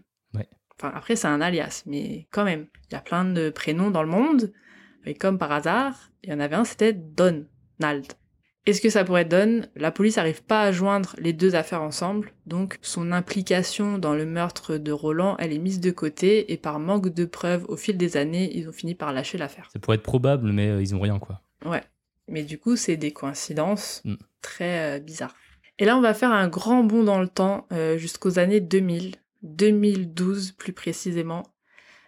[0.77, 4.03] Enfin, après, c'est un alias, mais quand même, il y a plein de prénoms dans
[4.03, 4.51] le monde.
[5.05, 8.05] Et comme par hasard, il y en avait un, c'était Donald.
[8.65, 9.61] Est-ce que ça pourrait être Don?
[9.75, 14.25] La police n'arrive pas à joindre les deux affaires ensemble, donc son implication dans le
[14.25, 17.95] meurtre de Roland, elle est mise de côté, et par manque de preuves au fil
[17.95, 19.69] des années, ils ont fini par lâcher l'affaire.
[19.71, 21.41] Ça pourrait être probable, mais euh, ils ont rien, quoi.
[21.63, 21.83] Ouais.
[22.27, 24.15] Mais du coup, c'est des coïncidences mm.
[24.41, 25.35] très euh, bizarres.
[25.77, 29.15] Et là, on va faire un grand bond dans le temps, euh, jusqu'aux années 2000,
[29.43, 31.43] 2012 plus précisément.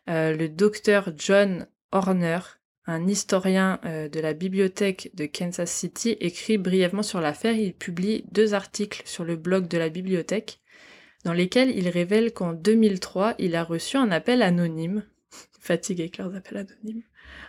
[0.08, 2.40] le docteur John Horner,
[2.88, 7.56] un historien euh, de la bibliothèque de Kansas City, écrit brièvement sur l'affaire.
[7.56, 10.62] Il publie deux articles sur le blog de la bibliothèque
[11.26, 15.04] dans lesquels il révèle qu'en 2003, il a reçu un appel anonyme,
[15.60, 17.04] fatigué avec leurs appels anonymes,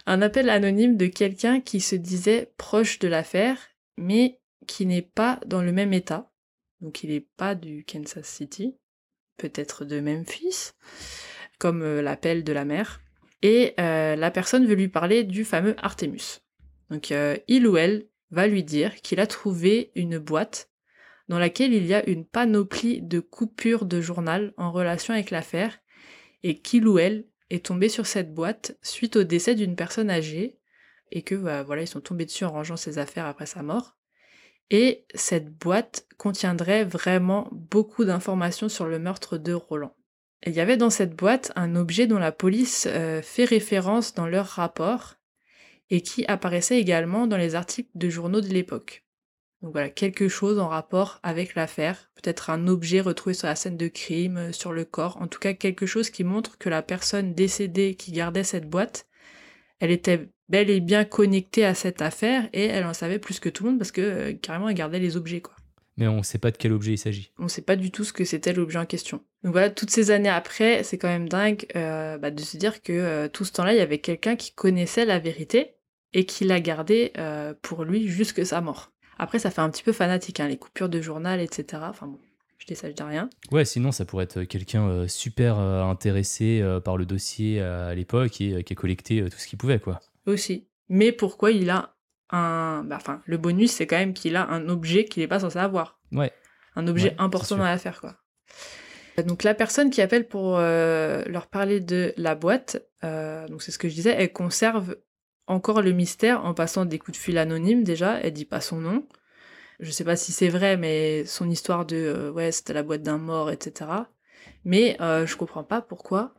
[0.08, 3.58] un appel anonyme de quelqu'un qui se disait proche de l'affaire,
[3.98, 6.32] mais qui n'est pas dans le même état.
[6.80, 8.74] Donc il n'est pas du Kansas City,
[9.36, 10.72] peut-être de Memphis,
[11.58, 13.02] comme euh, l'appel de la mère
[13.42, 16.40] et euh, la personne veut lui parler du fameux Artemus.
[16.88, 20.70] Donc euh, il ou elle va lui dire qu'il a trouvé une boîte
[21.28, 25.78] dans laquelle il y a une panoplie de coupures de journal en relation avec l'affaire
[26.42, 30.58] et qu'il ou elle est tombé sur cette boîte suite au décès d'une personne âgée
[31.10, 33.96] et que bah, voilà ils sont tombés dessus en rangeant ses affaires après sa mort.
[34.70, 39.96] Et cette boîte contiendrait vraiment beaucoup d'informations sur le meurtre de Roland.
[40.46, 44.26] Il y avait dans cette boîte un objet dont la police euh, fait référence dans
[44.26, 45.14] leur rapport
[45.90, 49.07] et qui apparaissait également dans les articles de journaux de l'époque.
[49.62, 53.76] Donc voilà, quelque chose en rapport avec l'affaire, peut-être un objet retrouvé sur la scène
[53.76, 56.82] de crime, euh, sur le corps, en tout cas quelque chose qui montre que la
[56.82, 59.06] personne décédée qui gardait cette boîte,
[59.80, 63.48] elle était bel et bien connectée à cette affaire et elle en savait plus que
[63.48, 65.54] tout le monde parce que euh, carrément elle gardait les objets quoi
[65.98, 67.32] mais on ne sait pas de quel objet il s'agit.
[67.38, 69.20] On ne sait pas du tout ce que c'était l'objet en question.
[69.42, 72.82] Donc voilà, toutes ces années après, c'est quand même dingue euh, bah, de se dire
[72.82, 75.74] que euh, tout ce temps-là, il y avait quelqu'un qui connaissait la vérité
[76.12, 78.92] et qui l'a gardé euh, pour lui jusque sa mort.
[79.18, 81.82] Après, ça fait un petit peu fanatique, hein, les coupures de journal, etc.
[81.88, 82.18] Enfin bon,
[82.58, 83.28] je dis ça, je dis rien.
[83.50, 88.72] Ouais, sinon, ça pourrait être quelqu'un super intéressé par le dossier à l'époque et qui
[88.72, 90.00] a collecté tout ce qu'il pouvait, quoi.
[90.26, 90.66] Aussi.
[90.88, 91.94] Mais pourquoi il a
[92.30, 92.84] un.
[92.84, 95.58] Bah, enfin, le bonus, c'est quand même qu'il a un objet qu'il n'est pas censé
[95.58, 95.98] avoir.
[96.12, 96.32] Ouais.
[96.76, 98.16] Un objet important dans l'affaire, quoi.
[99.22, 103.72] Donc la personne qui appelle pour euh, leur parler de la boîte, euh, donc c'est
[103.72, 104.96] ce que je disais, elle conserve
[105.48, 108.76] encore le mystère en passant des coups de fil anonymes déjà, elle dit pas son
[108.78, 109.06] nom.
[109.80, 113.02] Je sais pas si c'est vrai, mais son histoire de euh, ouais c'était la boîte
[113.02, 113.90] d'un mort, etc.
[114.64, 116.34] Mais je comprends pas pourquoi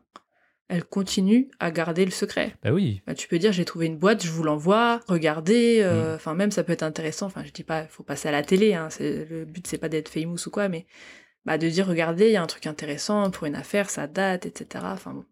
[0.72, 2.56] elle continue à garder le secret.
[2.64, 3.02] Bah oui.
[3.08, 5.80] Bah, tu peux dire j'ai trouvé une boîte, je vous l'envoie, regardez.
[5.82, 6.16] euh, Mm.
[6.16, 7.26] Enfin même ça peut être intéressant.
[7.26, 8.74] Enfin je dis pas faut passer à la télé.
[8.76, 10.86] Hein, c'est- le but c'est pas d'être famous ou quoi, mais
[11.46, 14.46] bah, de dire regardez il y a un truc intéressant pour une affaire, ça date,
[14.46, 14.92] etc.
[14.94, 15.26] Enfin bon.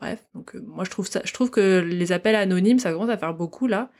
[0.00, 3.10] Bref donc euh, moi je trouve ça, je trouve que les appels anonymes ça commence
[3.10, 3.90] à faire beaucoup là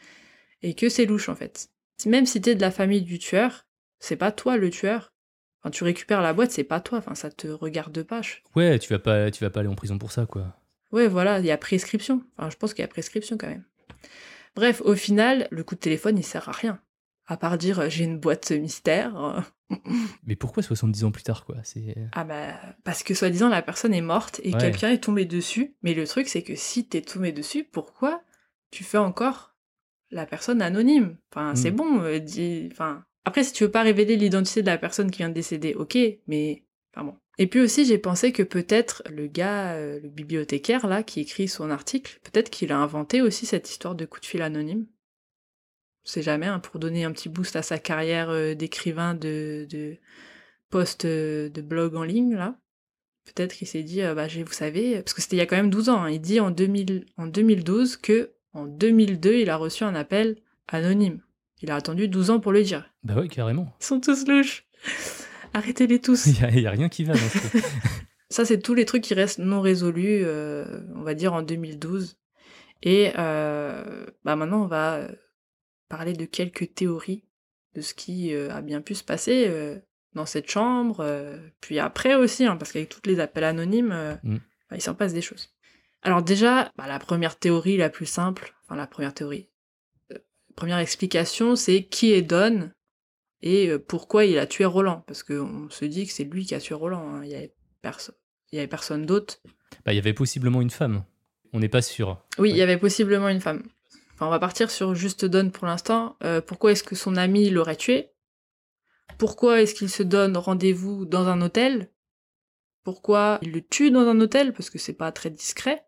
[0.62, 1.68] et que c'est louche en fait.
[2.06, 3.66] Même si t'es de la famille du tueur,
[3.98, 5.12] c'est pas toi le tueur.
[5.62, 6.98] Enfin tu récupères la boîte, c'est pas toi.
[6.98, 8.22] Enfin ça te regarde pas.
[8.22, 10.56] Je- Ouais, tu vas pas, tu vas pas aller en prison pour ça, quoi.
[10.92, 12.24] Ouais, voilà, il y a prescription.
[12.36, 13.64] Enfin, je pense qu'il y a prescription quand même.
[14.56, 16.80] Bref, au final, le coup de téléphone, il sert à rien.
[17.26, 19.44] À part dire euh, j'ai une boîte mystère.
[19.70, 19.74] Euh.
[20.26, 21.56] Mais pourquoi 70 ans plus tard, quoi?
[21.64, 22.54] C'est Ah bah,
[22.85, 24.59] parce que soi-disant la personne est morte et Ouais.
[24.61, 25.74] quelqu'un est tombé dessus.
[25.83, 28.22] Mais le truc, c'est que si t'es tombé dessus, pourquoi
[28.70, 29.54] tu fais encore
[30.11, 31.16] la personne anonyme?
[31.33, 31.76] Enfin, c'est Mm.
[31.76, 32.00] bon.
[32.02, 35.28] euh, dis- Enfin, après, si tu veux pas révéler l'identité de la personne qui vient
[35.28, 37.16] de décéder, ok, mais enfin bon.
[37.38, 41.48] Et puis aussi, j'ai pensé que peut-être le gars, euh, le bibliothécaire là, qui écrit
[41.48, 44.87] son article, peut-être qu'il a inventé aussi cette histoire de coup de fil anonyme.
[46.11, 49.96] Sait jamais, hein, pour donner un petit boost à sa carrière euh, d'écrivain de, de
[50.68, 52.57] post euh, de blog en ligne là.
[53.27, 55.55] Peut-être qu'il s'est dit, euh, bah, vous savez, parce que c'était il y a quand
[55.55, 59.57] même 12 ans, hein, il dit en, 2000, en 2012 que en 2002, il a
[59.57, 61.20] reçu un appel anonyme.
[61.62, 62.92] Il a attendu 12 ans pour le dire.
[63.05, 63.73] Bah ouais, carrément.
[63.81, 64.66] Ils sont tous louches.
[65.55, 66.27] Arrêtez-les tous.
[66.27, 67.64] Il y, a- rien qui va dans ce truc.
[68.31, 72.18] Ça, c'est tous les trucs qui restent non résolus, on va dire en 2012.
[72.83, 73.94] Et bah
[74.25, 75.07] maintenant, on va
[75.90, 77.22] parler de quelques théories
[77.74, 79.79] de ce qui euh, a bien pu se passer euh,
[80.14, 84.37] dans cette chambre, euh, puis après aussi, hein, parce qu'avec tous les appels anonymes, Mm.
[84.70, 85.50] bah, il s'en passe des choses.
[86.03, 89.50] Alors déjà, bah, la première théorie la plus simple, enfin la première théorie,
[90.57, 92.70] première explication, c'est qui est Don
[93.42, 96.61] et pourquoi il a tué Roland, parce qu'on se dit que c'est lui qui a
[96.61, 97.07] tué Roland.
[97.14, 97.20] hein.
[97.24, 98.14] Il y avait personne,
[98.53, 99.40] il y avait personne d'autre.
[99.85, 101.05] Bah, il y avait possiblement une femme.
[101.53, 102.22] On n'est pas sûr.
[102.38, 103.62] Oui, il y avait possiblement une femme.
[104.22, 106.16] On va partir sur juste Don pour l'instant.
[106.24, 108.11] Euh, pourquoi est-ce que son ami l'aurait tué?
[109.16, 111.90] Pourquoi est-ce qu'il se donne rendez-vous dans un hôtel?
[112.85, 114.52] Pourquoi il le tue dans un hôtel?
[114.52, 115.87] Parce que c'est pas très discret.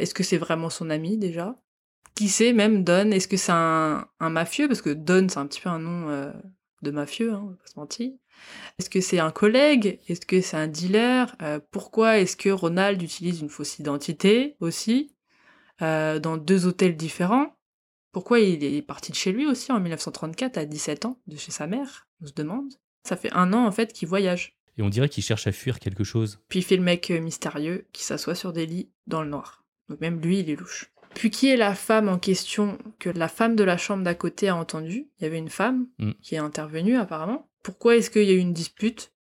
[0.00, 1.56] Est-ce que c'est vraiment son ami déjà?
[2.16, 4.66] Qui sait même Don Est-ce que c'est un, mafieux?
[4.66, 6.32] Parce que Don c'est un petit peu un nom euh,
[6.82, 8.10] de mafieux, hein, on va pas se mentir.
[8.80, 10.00] Est-ce que c'est un collègue?
[10.08, 11.36] Est-ce que c'est un dealer?
[11.42, 15.14] Euh, Pourquoi est-ce que Ronald utilise une fausse identité aussi?
[15.80, 17.56] Dans deux hôtels différents
[18.12, 21.50] Pourquoi il est parti de chez lui aussi en 1934 à 17 ans, de chez
[21.52, 22.06] sa mère?
[22.22, 22.72] On se demande.
[23.04, 24.56] Ça fait un an en fait qu'il voyage.
[24.76, 26.40] Et on dirait qu'il cherche à fuir quelque chose.
[26.48, 29.64] Puis il fait le mec euh, mystérieux qui s'assoit sur des lits dans le noir.
[29.88, 30.90] Donc même lui, il est louche.
[31.14, 34.48] Puis qui est la femme en question que la femme de la chambre d'à côté
[34.48, 35.08] a entendue?
[35.18, 36.12] Il y avait une femme Mm.
[36.22, 37.48] qui est intervenue apparemment.
[37.62, 39.12] Pourquoi est-ce qu'il y a eu une dispute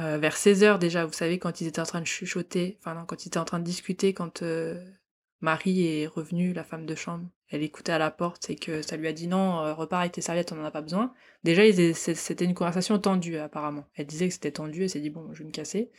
[0.00, 2.94] Euh, Vers 16 heures déjà, vous savez, quand ils étaient en train de chuchoter, enfin
[2.94, 4.82] non, quand ils étaient en train de discuter, quand euh,
[5.40, 8.96] Marie est revenue, la femme de chambre, elle écoutait à la porte et que ça
[8.96, 11.12] lui a dit non, euh, repars avec tes serviettes, on en a pas besoin.
[11.42, 11.62] Déjà,
[11.94, 13.86] c'était une conversation tendue apparemment.
[13.94, 15.90] Elle disait que c'était tendu, elle s'est dit bon, je vais me casser.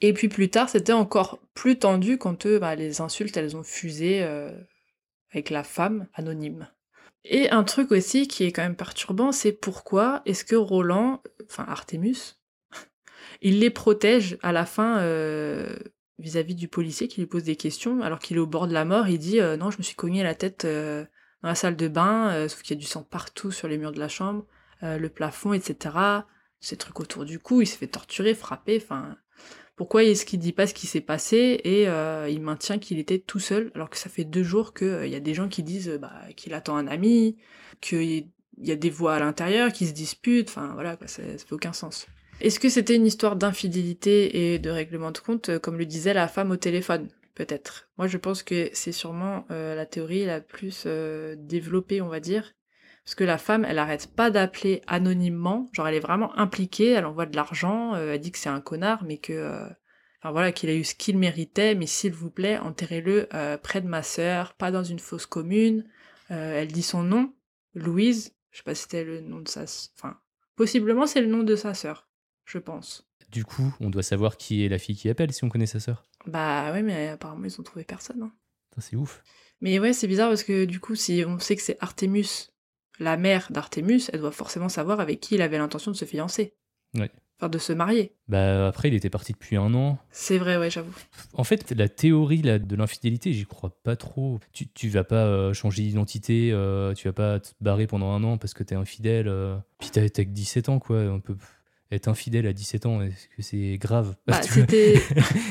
[0.00, 4.22] Et puis plus tard, c'était encore plus tendu quand bah, les insultes, elles ont fusé
[4.22, 4.50] euh,
[5.30, 6.68] avec la femme anonyme.
[7.24, 11.64] Et un truc aussi qui est quand même perturbant, c'est pourquoi est-ce que Roland, enfin
[11.68, 12.40] Artemus,
[13.42, 15.76] il les protège à la fin euh,
[16.22, 18.84] vis-à-vis du policier qui lui pose des questions alors qu'il est au bord de la
[18.84, 19.08] mort.
[19.08, 21.04] Il dit euh, non, je me suis cogné la tête euh,
[21.42, 23.76] dans la salle de bain, euh, sauf qu'il y a du sang partout sur les
[23.76, 24.46] murs de la chambre,
[24.82, 25.96] le plafond, etc.
[26.58, 29.16] Ces trucs autour du cou, il se fait torturer, frapper, enfin.
[29.76, 31.84] Pourquoi est-ce qu'il dit pas ce qui s'est passé et
[32.30, 35.20] il maintient qu'il était tout seul alors que ça fait deux jours qu'il y a
[35.20, 37.38] des gens qui disent bah, qu'il attend un ami,
[37.80, 41.46] qu'il y a des voix à l'intérieur qui se disputent, enfin voilà, quoi, ça, ça
[41.46, 42.06] fait aucun sens.
[42.42, 46.12] Est-ce que c'était une histoire d'infidélité et de règlement de compte, euh, comme le disait
[46.12, 47.88] la femme au téléphone Peut-être?
[47.98, 52.18] Moi, je pense que c'est sûrement euh, la théorie la plus euh, développée, on va
[52.18, 52.52] dire.
[53.04, 55.70] Parce que la femme, elle arrête pas d'appeler anonymement.
[55.72, 59.04] Genre, elle est vraiment impliquée, elle envoie de l'argent, elle dit que c'est un connard,
[59.04, 59.68] mais que.
[60.20, 63.28] Enfin voilà, qu'il a eu ce qu'il méritait, mais s'il vous plaît, enterrez-le
[63.60, 65.84] près de ma sœur, pas dans une fosse commune.
[66.28, 67.32] Elle dit son nom,
[67.74, 68.36] Louise.
[68.52, 69.62] Je sais pas si c'était le nom de sa.
[69.96, 70.16] Enfin,
[70.54, 72.06] possiblement c'est le nom de sa sœur,
[72.44, 73.06] je pense.
[73.30, 75.80] Du coup, on doit savoir qui est la fille qui appelle si on connaît sa
[75.80, 76.04] sœur.
[76.26, 78.22] Bah ouais, mais apparemment ils ont trouvé personne.
[78.22, 78.32] hein.
[78.78, 79.22] C'est ouf.
[79.60, 82.50] Mais ouais, c'est bizarre parce que du coup, si on sait que c'est Artemus,
[82.98, 86.54] la mère d'Artemus, elle doit forcément savoir avec qui il avait l'intention de se fiancer.
[86.94, 87.10] Ouais.
[87.38, 88.14] Enfin, de se marier.
[88.28, 89.98] Bah après, il était parti depuis un an.
[90.10, 90.94] C'est vrai, ouais, j'avoue.
[91.32, 94.38] En fait, la théorie là, de l'infidélité, j'y crois pas trop.
[94.52, 98.22] Tu, tu vas pas euh, changer d'identité, euh, tu vas pas te barrer pendant un
[98.24, 99.26] an parce que t'es infidèle.
[99.28, 99.56] euh.
[99.80, 100.98] Puis t'as que 17 ans, quoi.
[100.98, 101.36] On peut...
[101.92, 104.16] être infidèle à 17 ans, est-ce que c'est grave?
[104.26, 105.00] Bah, c'était.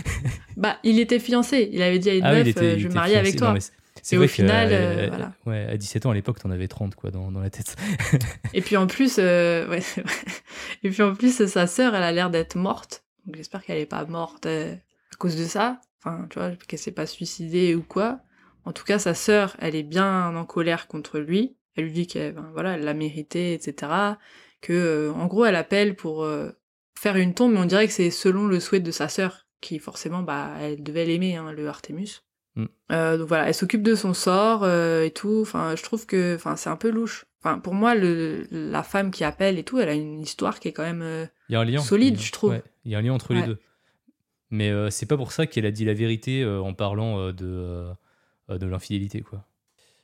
[0.57, 1.69] bah, il était fiancé.
[1.71, 3.53] Il avait dit à une Ah meuf, était- euh, je vais me marier avec toi.
[3.53, 3.59] Non,
[4.01, 5.33] c'est- au final, euh, euh, voilà.
[5.45, 7.75] ouais, à 17 ans à l'époque, t'en avais 30 quoi, dans, dans la tête.
[8.53, 9.81] Et puis en plus, euh, ouais.
[10.83, 13.03] Et puis en plus, sa sœur, elle a l'air d'être morte.
[13.25, 15.79] Donc j'espère qu'elle est pas morte euh, à cause de ça.
[16.03, 18.19] Enfin, tu vois, qu'elle s'est pas suicidée ou quoi.
[18.65, 21.55] En tout cas, sa sœur, elle est bien en colère contre lui.
[21.75, 23.91] Elle lui dit qu'elle, ben, voilà, elle l'a mérité, etc.
[24.61, 26.51] Que, euh, en gros, elle appelle pour euh,
[26.97, 29.79] faire une tombe, mais on dirait que c'est selon le souhait de sa sœur, qui
[29.79, 32.21] forcément, bah, elle devait l'aimer, hein, le Artemus.
[32.55, 32.65] Mm.
[32.91, 35.39] Euh, donc voilà, elle s'occupe de son sort euh, et tout.
[35.41, 37.25] Enfin, je trouve que, enfin, c'est un peu louche.
[37.43, 40.67] Enfin, pour moi, le, la femme qui appelle et tout, elle a une histoire qui
[40.67, 41.01] est quand même.
[41.01, 41.79] euh, Il y a un lien.
[41.79, 42.51] Solide, je trouve.
[42.51, 43.57] ouais, il y a un lien entre les deux.
[44.51, 47.87] Mais c'est pas pour ça qu'elle a dit la vérité en parlant de,
[48.49, 49.47] de l'infidélité, quoi.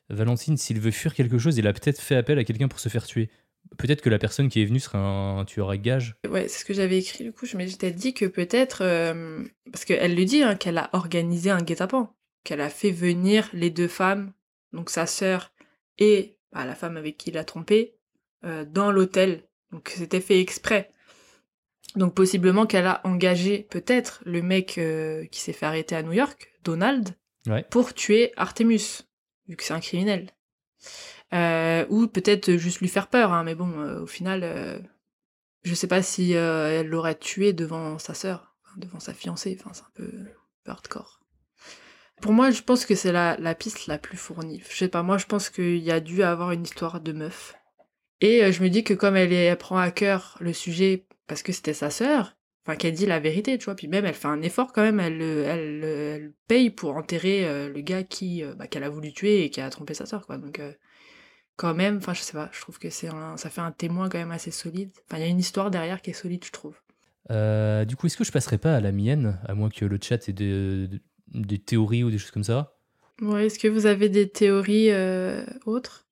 [0.09, 2.87] Valentine, s'il veut fuir quelque chose, il a peut-être fait appel à quelqu'un pour se
[2.87, 3.29] faire tuer.
[3.77, 6.15] Peut-être que la personne qui est venue serait un, un tueur à gage.
[6.29, 7.45] Ouais, c'est ce que j'avais écrit du coup.
[7.45, 8.79] Je m'étais dit que peut-être.
[8.83, 12.13] euh, parce qu'elle le dit, hein, qu'elle a organisé un guet-apens.
[12.43, 14.31] Qu'elle a fait venir les deux femmes,
[14.71, 15.51] donc sa sœur
[15.97, 17.95] et bah, la femme avec qui il a trompé,
[18.45, 19.43] euh, dans l'hôtel.
[19.71, 20.91] Donc c'était fait exprès.
[21.95, 26.13] Donc possiblement qu'elle a engagé peut-être le mec euh, qui s'est fait arrêter à New
[26.13, 27.09] York, Donald,
[27.47, 27.63] Ouais.
[27.69, 29.03] pour tuer Artemus,
[29.47, 30.29] vu que c'est un criminel.
[31.33, 34.79] Euh, ou peut-être juste lui faire peur, hein, mais bon, euh, au final, euh,
[35.63, 39.83] je sais pas si elle l'aurait tué devant sa sœur, devant sa fiancée, enfin c'est
[39.83, 40.11] un peu,
[40.65, 41.19] hardcore.
[42.21, 44.63] Pour moi, je pense que c'est la, la piste la plus fournie.
[44.69, 47.55] Je sais pas, moi je pense qu'il y a dû avoir une histoire de meuf.
[48.21, 51.73] Et je me dis que comme elle, prend à cœur le sujet parce que c'était
[51.73, 54.71] sa sœur, enfin qu'elle dit la vérité, tu vois, puis même elle fait un effort
[54.73, 59.49] quand même, elle, paye pour enterrer le gars qui bah, qu'elle a voulu tuer et
[59.49, 60.37] qui a trompé sa sœur, quoi.
[60.37, 60.59] Donc
[61.57, 64.07] quand même, enfin je sais pas, je trouve que c'est un, ça fait un témoin
[64.09, 64.91] quand même assez solide.
[65.05, 66.75] Enfin il y a une histoire derrière qui est solide, je trouve.
[67.29, 69.99] Euh, du coup, est-ce que je passerai pas à la mienne, à moins que le
[70.01, 70.87] chat ait des,
[71.33, 72.77] des théories ou des choses comme ça?
[73.21, 76.05] Ouais, est-ce que vous avez des théories euh, autres?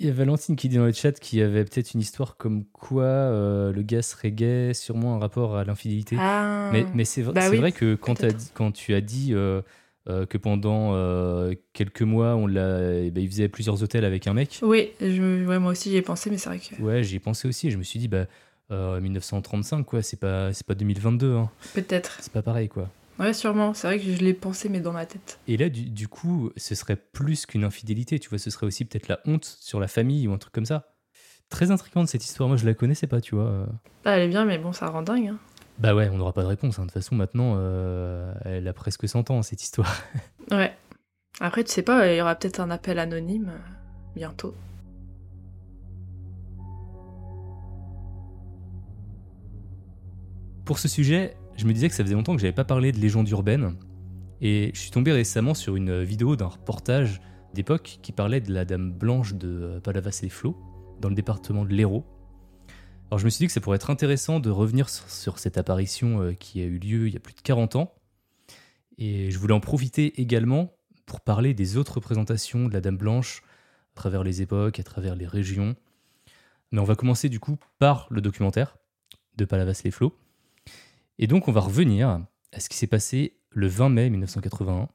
[0.00, 2.36] Il y a Valentine qui dit dans le chat qu'il y avait peut-être une histoire
[2.38, 6.16] comme quoi euh, le gars serait gay, sûrement un rapport à l'infidélité.
[6.18, 6.70] Ah.
[6.72, 8.00] Mais, mais c'est v- Bah c'est oui, vrai que dit-
[8.54, 9.34] quand tu as dit
[10.08, 14.04] euh, euh, que pendant euh, quelques mois, on l'a, eh ben, il faisait plusieurs hôtels
[14.04, 16.80] avec un mec, Oui, je, ouais, moi aussi j'y ai pensé, mais c'est vrai que
[16.82, 17.68] ouais, j'y ai pensé aussi.
[17.68, 18.26] Et je me suis dit, bah,
[18.70, 21.50] euh, 1935, quoi, c'est pas, c'est pas 2022, hein.
[21.74, 22.18] peut-être.
[22.20, 22.90] c'est pas pareil, quoi.
[23.18, 23.74] Ouais, sûrement.
[23.74, 25.38] C'est vrai que je l'ai pensé, mais dans ma tête.
[25.46, 28.84] Et là, du, du coup, ce serait plus qu'une infidélité, tu vois, ce serait aussi
[28.84, 30.88] peut-être la honte sur la famille ou un truc comme ça.
[31.50, 33.44] Très intrigante cette histoire, moi je la connaissais pas, tu vois.
[33.44, 33.66] euh.
[34.06, 35.28] Ah, elle est bien, mais bon, ça rend dingue.
[35.28, 35.38] Hein.
[35.82, 36.78] Bah ouais, on n'aura pas de réponse.
[36.78, 36.82] hein.
[36.82, 39.92] De toute façon, maintenant, euh, elle a presque 100 ans, cette histoire.
[40.50, 40.72] Ouais.
[41.40, 43.58] Après, tu sais pas, il y aura peut-être un appel anonyme euh,
[44.14, 44.54] bientôt.
[50.64, 52.98] Pour ce sujet, je me disais que ça faisait longtemps que j'avais pas parlé de
[52.98, 53.76] légende urbaine.
[54.40, 57.20] Et je suis tombé récemment sur une vidéo d'un reportage
[57.54, 60.56] d'époque qui parlait de la Dame Blanche de Palavas-les-Flots,
[61.00, 62.04] dans le département de l'Hérault.
[63.12, 66.22] Alors je me suis dit que ça pourrait être intéressant de revenir sur, cette apparition
[66.22, 67.92] euh, qui a eu lieu il y a plus de 40 ans.
[68.96, 70.72] Et je voulais en profiter également
[71.04, 73.42] pour parler des autres représentations de la Dame Blanche
[73.92, 75.76] à travers les époques, à travers les régions.
[76.70, 78.78] Mais on va commencer du coup par le documentaire
[79.36, 80.16] de Palavas-les-Flots.
[81.18, 84.88] Et donc on va revenir à ce qui s'est passé le 20 mai 1981.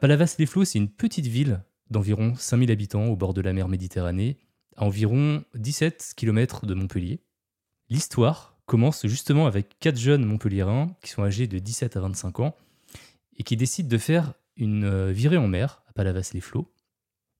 [0.00, 4.36] Palavas-les-Flots, c'est une petite ville d'environ 5000 habitants au bord de la mer Méditerranée,
[4.74, 7.20] à environ 17 km de Montpellier.
[7.88, 12.56] L'histoire commence justement avec quatre jeunes montpelliérains qui sont âgés de 17 à 25 ans
[13.36, 16.72] et qui décident de faire une euh, virée en mer à Palavas-les-Flots.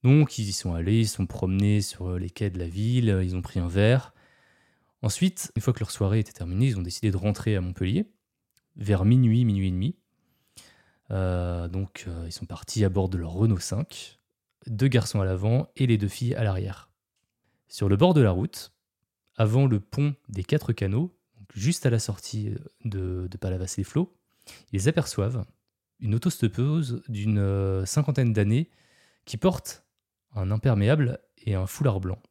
[0.03, 3.19] Donc ils y sont allés, ils sont promenés sur euh, les quais de la ville,
[3.23, 4.13] ils ont pris un verre.
[5.01, 8.09] Ensuite, une fois que leur soirée était terminée, ils ont décidé de rentrer à Montpellier
[8.77, 9.95] vers minuit, minuit et demi.
[11.11, 14.19] Euh, donc ils sont partis à bord de leur Renault 5,
[14.67, 16.89] deux garçons à l'avant et les deux filles à l'arrière.
[17.67, 18.71] Sur le bord de la route,
[19.37, 24.13] avant le pont des quatre canaux, donc juste à la sortie de, de Palavas-les-Flots,
[24.73, 25.45] ils aperçoivent
[25.99, 28.69] une autostoppeuse d'une euh, cinquantaine d'années
[29.25, 29.83] qui porte
[30.35, 32.21] un imperméable et un foulard blanc.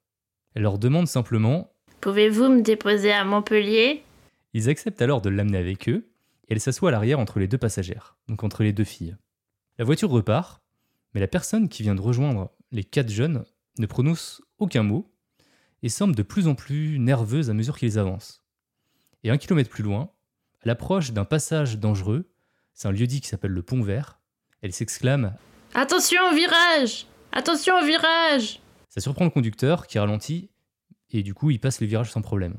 [0.55, 4.03] Elle leur demande simplement Pouvez-vous me déposer à Montpellier?
[4.53, 6.09] Ils acceptent alors de l'amener avec eux
[6.49, 9.17] et elle s'assoit à l'arrière entre les deux passagères, donc entre les deux filles.
[9.79, 10.63] La voiture repart,
[11.15, 13.45] mais la personne qui vient de rejoindre les quatre jeunes
[13.79, 15.13] ne prononce aucun mot
[15.87, 18.43] et semble de plus en plus nerveuse à mesure qu'ils avancent.
[19.23, 20.11] Et un kilomètre plus loin,
[20.61, 22.29] à l'approche d'un passage dangereux,
[22.75, 24.19] c'est un lieu-dit qui s'appelle le Pont Vert,
[24.63, 25.37] elle s'exclame
[25.75, 30.51] Attention au virage Attention au virage Ça surprend le conducteur qui ralentit
[31.13, 32.57] et du coup il passe le virage sans problème.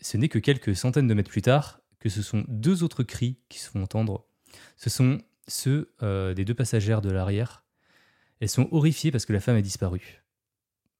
[0.00, 3.40] ce n'est que quelques centaines de mètres plus tard que ce sont deux autres cris
[3.48, 4.24] qui se font entendre.
[4.76, 7.64] Ce sont ceux euh, des deux passagères de l'arrière.
[8.38, 10.21] Elles sont horrifiées parce que la femme a disparu.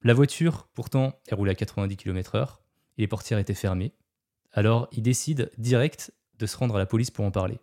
[0.04, 2.58] La voiture, pourtant, elle roule à 90 km/h
[2.98, 3.94] et les portières étaient fermées.
[4.50, 7.60] Alors, ils décident direct de se rendre à la police pour en parler.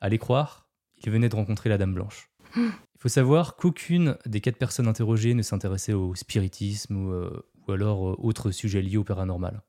[0.00, 0.68] Allez croire,
[1.02, 2.30] ils venaient de rencontrer la Dame Blanche.
[2.56, 8.10] Il faut savoir qu'aucune des quatre personnes interrogées ne s'intéressait au spiritisme ou, euh, alors
[8.10, 9.62] euh, autres sujets liés au paranormal.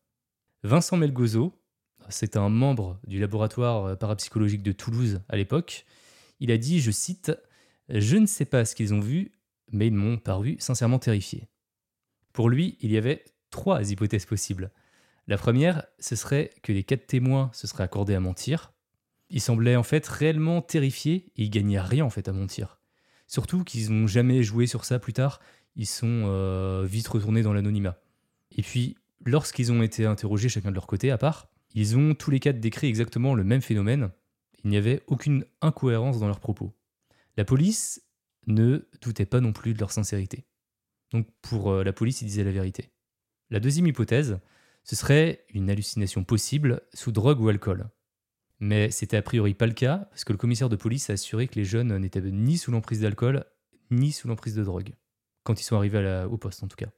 [0.61, 1.59] Vincent Melgozo,
[2.09, 5.85] c'est un membre du laboratoire parapsychologique de Toulouse à l'époque,
[6.39, 7.31] il a dit, je cite,
[7.89, 9.31] Je ne sais pas ce qu'ils ont vu,
[9.71, 11.47] mais ils m'ont paru sincèrement terrifié.
[12.33, 14.71] Pour lui, il y avait trois hypothèses possibles.
[15.27, 18.73] La première, ce serait que les quatre témoins se seraient accordés à mentir.
[19.29, 22.79] Ils semblaient en fait réellement terrifiés et ils gagnaient rien en fait à mentir.
[23.27, 25.39] Surtout qu'ils n'ont jamais joué sur ça plus tard,
[25.75, 27.97] ils sont euh, vite retournés dans l'anonymat.
[28.51, 32.29] Et puis, lorsqu'ils ont été interrogés chacun de leur côté à part, ils ont tous
[32.31, 34.11] les quatre décrit exactement le même phénomène.
[34.63, 36.73] Il n'y avait aucune incohérence dans leurs propos.
[37.37, 38.03] La police
[38.45, 40.45] ne doutait pas non plus de leur sincérité.
[41.13, 42.89] Donc pour euh, la police, ils disaient la vérité.
[43.49, 44.39] La deuxième hypothèse,
[44.83, 47.89] ce serait une hallucination possible sous drogue ou alcool.
[48.59, 51.47] Mais c'était a priori pas le cas, parce que le commissaire de police a assuré
[51.47, 53.45] que les jeunes n'étaient ni sous l'emprise d'alcool,
[53.91, 54.93] ni sous l'emprise de drogue.
[55.43, 56.89] Quand ils sont arrivés à la- au poste, en tout cas.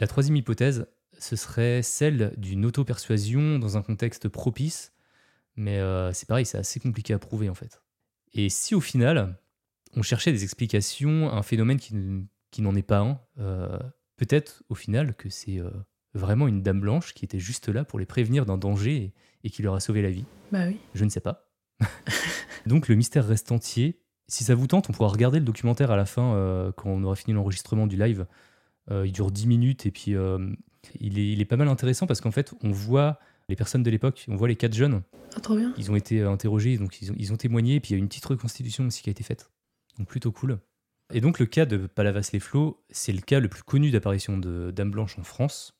[0.00, 0.86] La troisième hypothèse,
[1.18, 4.92] ce serait celle d'une auto-persuasion dans un contexte propice,
[5.56, 7.80] mais euh, c'est pareil, c'est assez compliqué à prouver en fait.
[8.32, 9.38] Et si au final,
[9.96, 11.94] on cherchait des explications à un phénomène qui,
[12.54, 13.80] qui n'en est pas un, euh,
[14.16, 15.70] peut-être au final que c'est euh,
[16.12, 19.50] vraiment une dame blanche qui était juste là pour les prévenir d'un danger et, et
[19.50, 20.24] qui leur a sauvé la vie.
[20.52, 20.78] Bah oui.
[20.94, 21.50] Je ne sais pas.
[22.66, 23.98] Donc le mystère reste entier.
[24.28, 27.02] Si ça vous tente, on pourra regarder le documentaire à la fin euh, quand on
[27.02, 28.24] aura fini l'enregistrement du live.
[28.90, 30.10] Il dure 10 minutes et puis
[31.00, 33.90] il, est, il est pas mal intéressant parce qu'en fait, on voit les personnes de
[33.90, 35.02] l'époque, on voit les quatre jeunes,
[35.34, 35.72] Ah, trop bien.
[35.78, 37.98] ils ont été interrogés, donc ils ont, ils ont témoigné, et puis il y a
[37.98, 39.50] une petite reconstitution aussi qui a été faite.
[39.98, 40.58] Donc plutôt cool.
[41.12, 44.90] Et donc le cas de Palavas-les-Flots, c'est le cas le plus connu d'apparition de Dame
[44.90, 45.78] Blanche en France.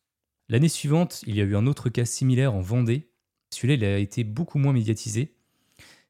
[0.49, 3.11] L'année suivante, il y a eu un autre cas similaire en Vendée.
[3.51, 5.35] Celui-là, il a été beaucoup moins médiatisé.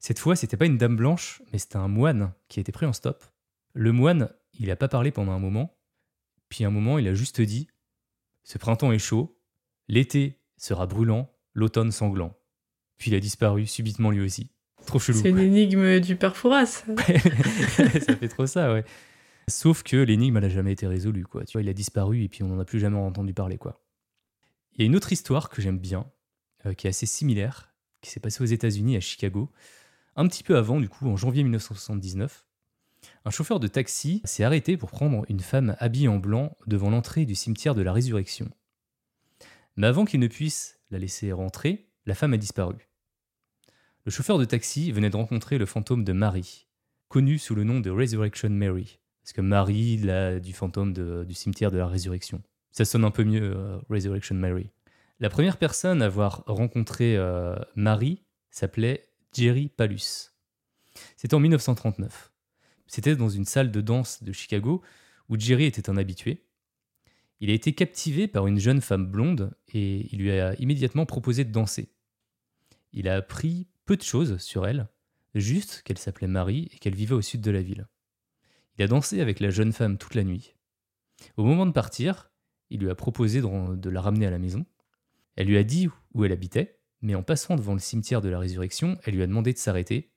[0.00, 2.86] Cette fois, c'était pas une Dame Blanche, mais c'était un moine qui a été pris
[2.86, 3.24] en stop.
[3.72, 5.76] Le moine, il n'a pas parlé pendant un moment,
[6.48, 7.68] puis un moment, il a juste dit
[8.42, 9.38] Ce printemps est chaud,
[9.88, 12.36] l'été sera brûlant, l'automne sanglant.
[12.98, 14.50] Puis il a disparu subitement lui aussi.
[14.86, 15.18] Trop chelou.
[15.20, 16.66] C'est une énigme du père Fouras.
[16.86, 18.84] ça fait trop ça, ouais.
[19.48, 21.44] Sauf que l'énigme, elle a jamais été résolue, quoi.
[21.44, 23.80] Tu vois, il a disparu et puis on n'en a plus jamais entendu parler, quoi.
[24.74, 26.06] Il y a une autre histoire que j'aime bien,
[26.66, 29.50] euh, qui est assez similaire, qui s'est passée aux États-Unis, à Chicago,
[30.16, 32.46] un petit peu avant, du coup, en janvier 1979.
[33.24, 37.26] Un chauffeur de taxi s'est arrêté pour prendre une femme habillée en blanc devant l'entrée
[37.26, 38.48] du cimetière de la Résurrection.
[39.76, 42.88] Mais avant qu'il ne puisse la laisser rentrer, la femme a disparu.
[44.06, 46.66] Le chauffeur de taxi venait de rencontrer le fantôme de Marie,
[47.08, 48.98] connu sous le nom de Resurrection Mary.
[49.22, 52.42] Parce que Marie, là, du fantôme du cimetière de la résurrection.
[52.70, 54.68] Ça sonne un peu mieux, euh, Resurrection Mary.
[55.20, 60.34] La première personne à avoir rencontré euh, Marie s'appelait Jerry Palus.
[61.16, 62.30] C'était en 1939.
[62.86, 64.82] C'était dans une salle de danse de Chicago
[65.30, 66.44] où Jerry était un habitué.
[67.40, 71.44] Il a été captivé par une jeune femme blonde et il lui a immédiatement proposé
[71.44, 71.88] de danser.
[72.92, 74.88] Il a appris peu de choses sur elle,
[75.34, 77.86] juste qu'elle s'appelait Marie et qu'elle vivait au sud de la ville.
[78.76, 80.54] Il a dansé avec la jeune femme toute la nuit.
[81.36, 82.30] Au moment de partir,
[82.70, 84.66] il lui a proposé de, la ramener à la maison.
[85.36, 88.38] Elle lui a dit où elle habitait, mais en passant devant le cimetière de la
[88.38, 90.12] résurrection, elle lui a demandé de s'arrêter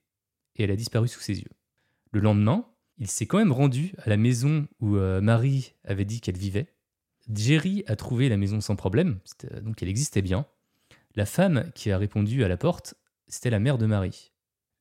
[0.56, 1.50] et elle a disparu sous ses yeux.
[2.10, 2.66] Le lendemain,
[2.96, 6.74] il s'est quand même rendu à la maison où euh, Marie avait dit qu'elle vivait.
[7.32, 10.46] Jerry a trouvé la maison sans problème, c'était- donc elle existait bien.
[11.14, 12.94] La femme qui a répondu à la porte,
[13.28, 14.32] c'était la mère de Marie.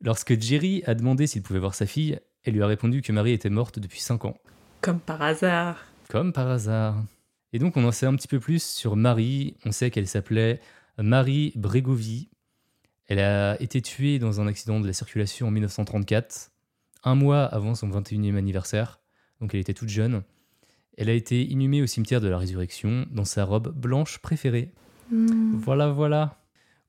[0.01, 3.31] Lorsque Jerry a demandé s'il pouvait voir sa fille, elle lui a répondu que Marie
[3.31, 4.37] était morte depuis 5 ans.
[4.81, 5.85] Comme par hasard.
[6.09, 7.03] Comme par hasard.
[7.53, 9.55] Et donc on en sait un petit peu plus sur Marie.
[9.65, 10.61] On sait qu'elle s'appelait
[10.97, 12.29] Marie Bregovi.
[13.07, 16.51] Elle a été tuée dans un accident de la circulation en 1934,
[17.03, 18.99] un mois avant son 21e anniversaire.
[19.39, 20.23] Donc elle était toute jeune.
[20.97, 24.73] Elle a été inhumée au cimetière de la Résurrection dans sa robe blanche préférée.
[25.11, 25.55] Hmm.
[25.55, 26.39] Voilà, voilà.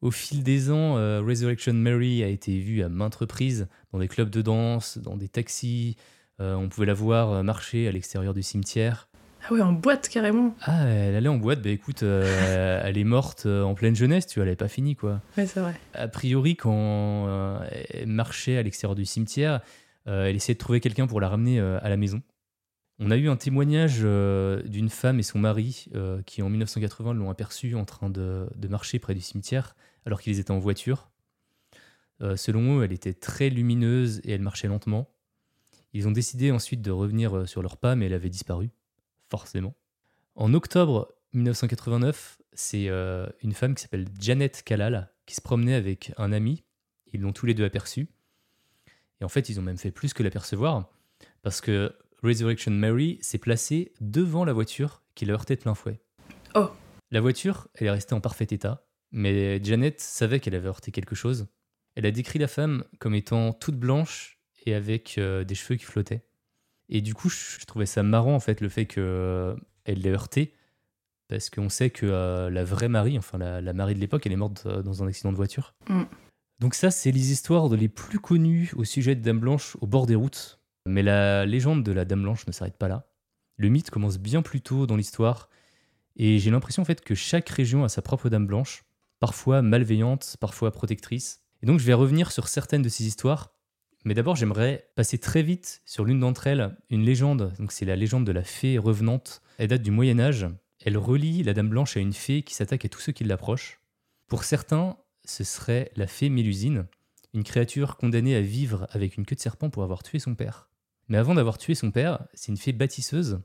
[0.01, 4.09] Au fil des ans, euh, Resurrection Mary a été vue à maintes reprises dans des
[4.09, 5.97] clubs de danse, dans des taxis.
[6.41, 9.09] Euh, on pouvait la voir euh, marcher à l'extérieur du cimetière.
[9.49, 10.55] Ah ouais, en boîte carrément.
[10.63, 14.39] Ah, elle allait en boîte, bah écoute, euh, elle est morte en pleine jeunesse, tu
[14.39, 15.21] vois, elle n'avait pas fini quoi.
[15.37, 15.75] Ouais, c'est vrai.
[15.95, 19.61] A priori, quand elle marchait à l'extérieur du cimetière,
[20.07, 22.23] elle essayait de trouver quelqu'un pour la ramener à la maison.
[23.01, 27.15] On a eu un témoignage euh, d'une femme et son mari euh, qui, en 1980,
[27.15, 29.77] l'ont aperçue en train de, de marcher près du cimetière
[30.09, 31.11] alors qu'ils étaient en voiture.
[32.23, 35.11] Euh, selon eux, elle était très lumineuse et elle marchait lentement.
[35.93, 38.71] Ils ont décidé ensuite de revenir euh, sur leur pas, mais elle avait disparu,
[39.29, 39.77] forcément.
[40.35, 46.13] En octobre 1989, c'est euh, une femme qui s'appelle Janet Kalal qui se promenait avec
[46.17, 46.65] un ami.
[47.13, 48.09] Ils l'ont tous les deux aperçue.
[49.21, 50.89] Et en fait, ils ont même fait plus que l'apercevoir,
[51.43, 56.01] parce que Resurrection Mary s'est placée devant la voiture qui l'a heurté de plein fouet.
[56.55, 56.71] Oh.
[57.11, 61.15] La voiture, elle est restée en parfait état, mais Janet savait qu'elle avait heurté quelque
[61.15, 61.47] chose.
[61.95, 65.85] Elle a décrit la femme comme étant toute blanche et avec euh, des cheveux qui
[65.85, 66.25] flottaient.
[66.89, 69.57] Et du coup, je trouvais ça marrant en fait le fait qu'elle
[69.87, 70.55] l'ait heurté,
[71.29, 74.33] parce qu'on sait que euh, la vraie Marie, enfin la, la Marie de l'époque, elle
[74.33, 75.75] est morte euh, dans un accident de voiture.
[75.89, 76.05] Mm.
[76.61, 80.07] Donc ça, c'est les histoires les plus connues au sujet de Dame Blanche au bord
[80.07, 80.59] des routes.
[80.87, 83.07] Mais la légende de la Dame Blanche ne s'arrête pas là.
[83.59, 85.51] Le mythe commence bien plus tôt dans l'histoire,
[86.17, 88.85] et j'ai l'impression en fait que chaque région a sa propre Dame Blanche,
[89.21, 91.43] parfois malveillante, parfois protectrice.
[91.63, 93.53] Et donc je vais revenir sur certaines de ces histoires,
[94.05, 97.53] mais d'abord j'aimerais passer très vite sur l'une d'entre elles, une légende.
[97.59, 99.43] Donc c'est la légende de la fée revenante.
[99.59, 100.47] Elle date du Moyen Âge.
[100.85, 103.81] Elle relie la Dame Blanche à une fée qui s'attaque à tous ceux qui l'approchent.
[104.29, 106.87] Pour certains, ce serait la fée Mélusine,
[107.35, 110.69] une créature condamnée à vivre avec une queue de serpent pour avoir tué son père.
[111.09, 113.41] Mais avant d'avoir tué son père, c'est une fée bâtisseuse.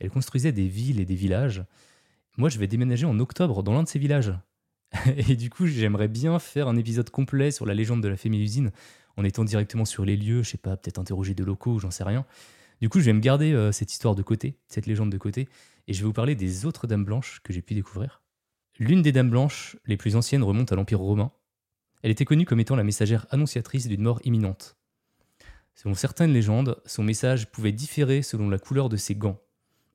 [0.00, 1.64] Elle construisait des villes et des villages.
[2.36, 4.32] Moi, je vais déménager en octobre dans l'un de ces villages.
[5.28, 8.28] Et du coup, j'aimerais bien faire un épisode complet sur la légende de la fée
[8.28, 8.70] Mélusine,
[9.16, 12.04] en étant directement sur les lieux, je sais pas, peut-être interroger de locaux, j'en sais
[12.04, 12.24] rien.
[12.80, 15.48] Du coup, je vais me garder euh, cette histoire de côté, cette légende de côté,
[15.86, 18.22] et je vais vous parler des autres dames blanches que j'ai pu découvrir.
[18.78, 21.30] L'une des dames blanches les plus anciennes remonte à l'Empire romain.
[22.02, 24.76] Elle était connue comme étant la messagère annonciatrice d'une mort imminente.
[25.74, 29.40] Selon certaines légendes, son message pouvait différer selon la couleur de ses gants.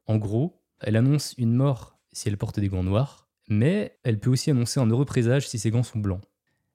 [0.08, 4.30] En gros, elle annonce une mort si elle porte des gants noirs, mais elle peut
[4.30, 6.22] aussi annoncer un heureux présage si ses gants sont blancs.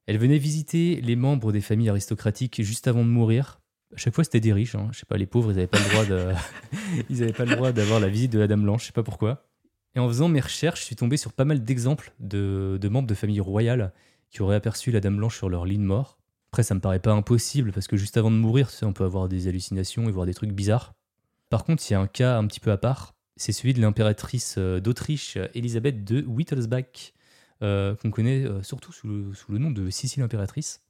[0.06, 3.60] Elle venait visiter les membres des familles aristocratiques juste avant de mourir.
[3.94, 4.74] À chaque fois, c'était des riches.
[4.74, 4.88] Hein.
[4.92, 5.66] Je sais pas, les pauvres, ils n'avaient
[7.32, 8.82] pas le droit d'avoir la visite de la Dame Blanche.
[8.82, 9.46] Je sais pas pourquoi.
[9.94, 13.14] Et en faisant mes recherches, je suis tombé sur pas mal d'exemples de, membres de
[13.14, 13.92] familles royales
[14.30, 16.18] qui auraient aperçu la Dame Blanche sur leur lit de mort.
[16.50, 19.28] Après, ça me paraît pas impossible parce que juste avant de mourir, on peut avoir
[19.28, 20.94] des hallucinations et voir des trucs bizarres.
[21.48, 23.14] Par contre, il y a un cas un petit peu à part.
[23.36, 27.12] C'est celui de l'impératrice euh, d'Autriche, Elisabeth de Wittelsbach,
[27.62, 30.82] euh, qu'on connaît euh, surtout sous le, sous le nom de Sicile impératrice.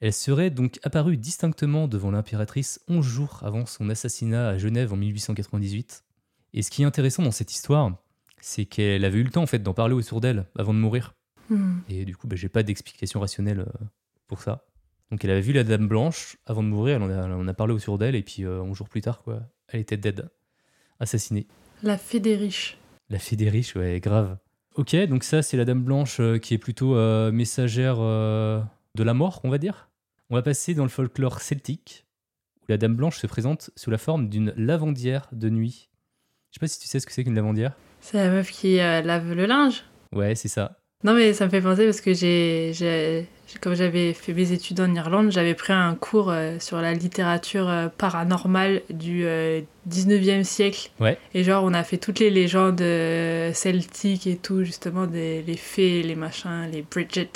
[0.00, 4.96] Elle serait donc apparue distinctement devant l'impératrice 11 jours avant son assassinat à Genève en
[4.96, 6.04] 1898.
[6.52, 7.96] Et ce qui est intéressant dans cette histoire,
[8.40, 11.14] c'est qu'elle avait eu le temps en fait d'en parler autour d'elle avant de mourir.
[11.48, 11.78] Hmm.
[11.88, 13.86] Et du coup, bah, j'ai pas d'explication rationnelle euh,
[14.26, 14.66] pour ça.
[15.10, 17.48] Donc elle avait vu la Dame Blanche avant de mourir, elle en a, elle en
[17.48, 20.28] a parlé autour d'elle, et puis euh, 11 jours plus tard, quoi, elle était dead,
[21.04, 21.46] assassinée.
[21.82, 22.78] La fée des riches.
[23.08, 24.36] La fée des riches, ouais, grave.
[24.74, 28.60] Ok, donc ça, c'est la Dame Blanche euh, qui est plutôt euh, messagère euh,
[28.96, 29.88] de la mort, on va dire.
[30.30, 32.06] On va passer dans le folklore celtique,
[32.62, 35.90] où la Dame Blanche se présente sous la forme d'une lavandière de nuit.
[36.50, 37.76] Je sais pas si tu sais ce que c'est qu'une lavandière.
[38.00, 39.84] C'est la meuf qui lave le linge.
[40.12, 40.78] Ouais, c'est ça.
[41.04, 43.26] Non, mais ça me fait penser parce que j'ai,
[43.60, 47.68] comme j'avais fait mes études en Irlande, j'avais pris un cours euh, sur la littérature
[47.68, 50.90] euh, paranormale du euh, 19e siècle.
[50.98, 51.18] Ouais.
[51.34, 55.56] Et genre, on a fait toutes les légendes euh, celtiques et tout, justement, des, les
[55.56, 57.30] fées, les machins, les Bridget.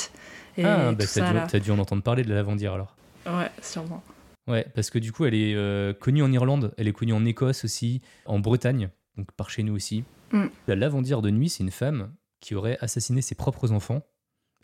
[0.56, 2.72] Et ah, tout bah ça t'as dû, t'as dû en entendre parler de la lavandière
[2.72, 2.96] alors.
[3.26, 4.02] Ouais, sûrement.
[4.48, 7.24] Ouais, parce que du coup, elle est euh, connue en Irlande, elle est connue en
[7.26, 8.88] Écosse aussi, en Bretagne,
[9.18, 10.04] donc par chez nous aussi.
[10.32, 10.46] Mm.
[10.66, 12.10] La lavandière de nuit, c'est une femme
[12.41, 14.03] qui aurait assassiné ses propres enfants.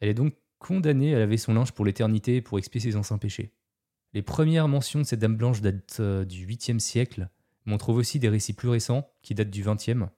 [0.00, 3.52] Elle est donc condamnée à laver son linge pour l'éternité pour expier ses anciens péchés.
[4.14, 7.28] Les premières mentions de cette dame blanche datent euh, du 8e siècle,
[7.66, 10.08] mais on trouve aussi des récits plus récents qui datent du 20e.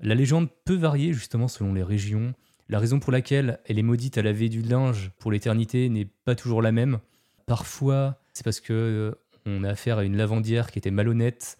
[0.00, 2.34] La légende peut varier justement selon les régions.
[2.68, 6.34] La raison pour laquelle elle est maudite à laver du linge pour l'éternité n'est pas
[6.34, 6.98] toujours la même.
[7.46, 9.14] Parfois, c'est parce que euh,
[9.46, 11.56] on a affaire à une lavandière qui était malhonnête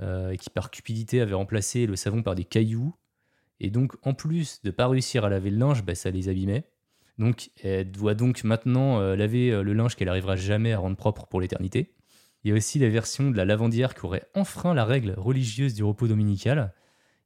[0.00, 2.94] euh, et qui par cupidité avait remplacé le savon par des cailloux.
[3.60, 6.64] Et donc, en plus de pas réussir à laver le linge, bah, ça les abîmait.
[7.18, 10.96] Donc, elle doit donc maintenant euh, laver euh, le linge qu'elle arrivera jamais à rendre
[10.96, 11.94] propre pour l'éternité.
[12.44, 15.74] Il y a aussi la version de la lavandière qui aurait enfreint la règle religieuse
[15.74, 16.72] du repos dominical.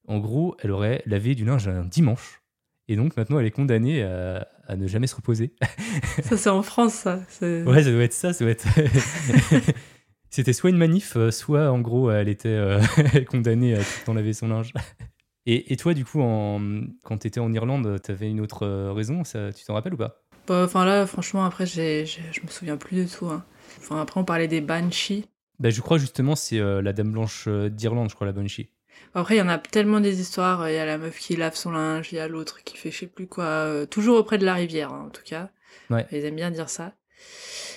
[0.09, 2.43] En gros, elle aurait lavé du linge un dimanche.
[2.89, 5.55] Et donc maintenant, elle est condamnée à, à ne jamais se reposer.
[6.23, 7.21] Ça, c'est en France, ça.
[7.41, 8.67] Ouais, ça doit être ça, ça doit être.
[10.33, 12.81] C'était soit une manif, euh, soit en gros, elle était euh,
[13.31, 14.73] condamnée à tout le temps laver son linge.
[15.47, 16.61] Et, et toi, du coup, en,
[17.05, 19.99] quand tu étais en Irlande, t'avais une autre euh, raison, ça, tu t'en rappelles ou
[19.99, 20.23] pas?
[20.47, 23.27] Bah, Enfin là, franchement, après, j'ai, j'ai- je me souviens plus du tout.
[23.27, 23.45] hein.
[23.79, 25.27] Enfin, après, on parlait des banshees.
[25.59, 28.71] Bah, je crois justement c'est euh, la Dame Blanche euh, d'Irlande, je crois, la Banshee.
[29.15, 30.69] Après, il y en a tellement des histoires.
[30.69, 32.91] Il y a la meuf qui lave son linge, il y a l'autre qui fait
[32.91, 33.45] je sais plus quoi.
[33.45, 35.51] euh, toujours auprès de la rivière, hein, en tout cas.
[35.91, 36.07] Ouais.
[36.13, 36.95] Ils aiment bien dire ça.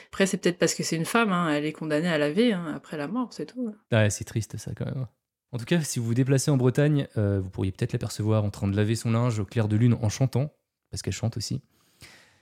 [0.08, 1.32] Après, c'est peut-être parce que c'est une femme.
[1.32, 3.76] hein, Elle est condamnée à laver après la mort, c'est tout.
[3.92, 5.06] Ouais, c'est triste ça quand même.
[5.56, 8.50] En tout cas, si vous vous déplacez en Bretagne, euh, vous pourriez peut-être l'apercevoir en
[8.50, 10.52] train de laver son linge au clair de lune en chantant,
[10.92, 11.62] parce qu'elle chante aussi.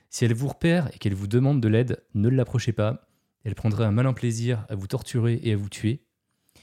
[0.09, 3.07] Si elle vous repère et qu'elle vous demande de l'aide, ne l'approchez pas.
[3.43, 6.01] Elle prendrait un malin plaisir à vous torturer et à vous tuer.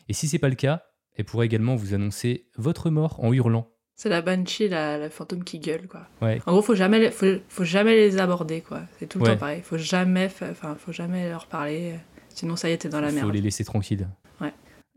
[0.09, 0.83] Et si c'est pas le cas,
[1.17, 3.71] elle pourrait également vous annoncer votre mort en hurlant.
[3.95, 6.09] C'est la banshee, la, la fantôme qui gueule, quoi.
[6.21, 6.41] Ouais.
[6.47, 8.81] En gros, faut jamais, les- faut, faut jamais les aborder, quoi.
[8.99, 9.31] C'est tout le Ouais.
[9.35, 9.63] temps pareil.
[9.63, 11.95] Faut jamais, enfin, faut jamais leur parler.
[12.35, 13.35] Sinon, ça y est, t'es dans la Il faut merde.
[13.35, 14.09] les laisser tranquilles.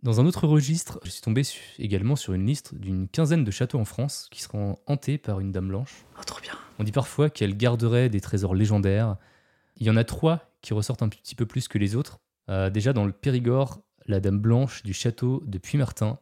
[0.04, 3.52] Dans un autre registre, je suis tombé su- également sur une liste d'une quinzaine de
[3.52, 6.04] châteaux en France qui seront hantés par une dame blanche.
[6.20, 6.54] Oh, trop bien.
[6.78, 9.16] On dit parfois qu'elle garderait des trésors légendaires.
[9.78, 12.20] Il y en a trois qui ressortent un petit peu plus que les autres.
[12.50, 16.20] Euh, déjà dans le Périgord, la dame blanche du château de Puy-Martin,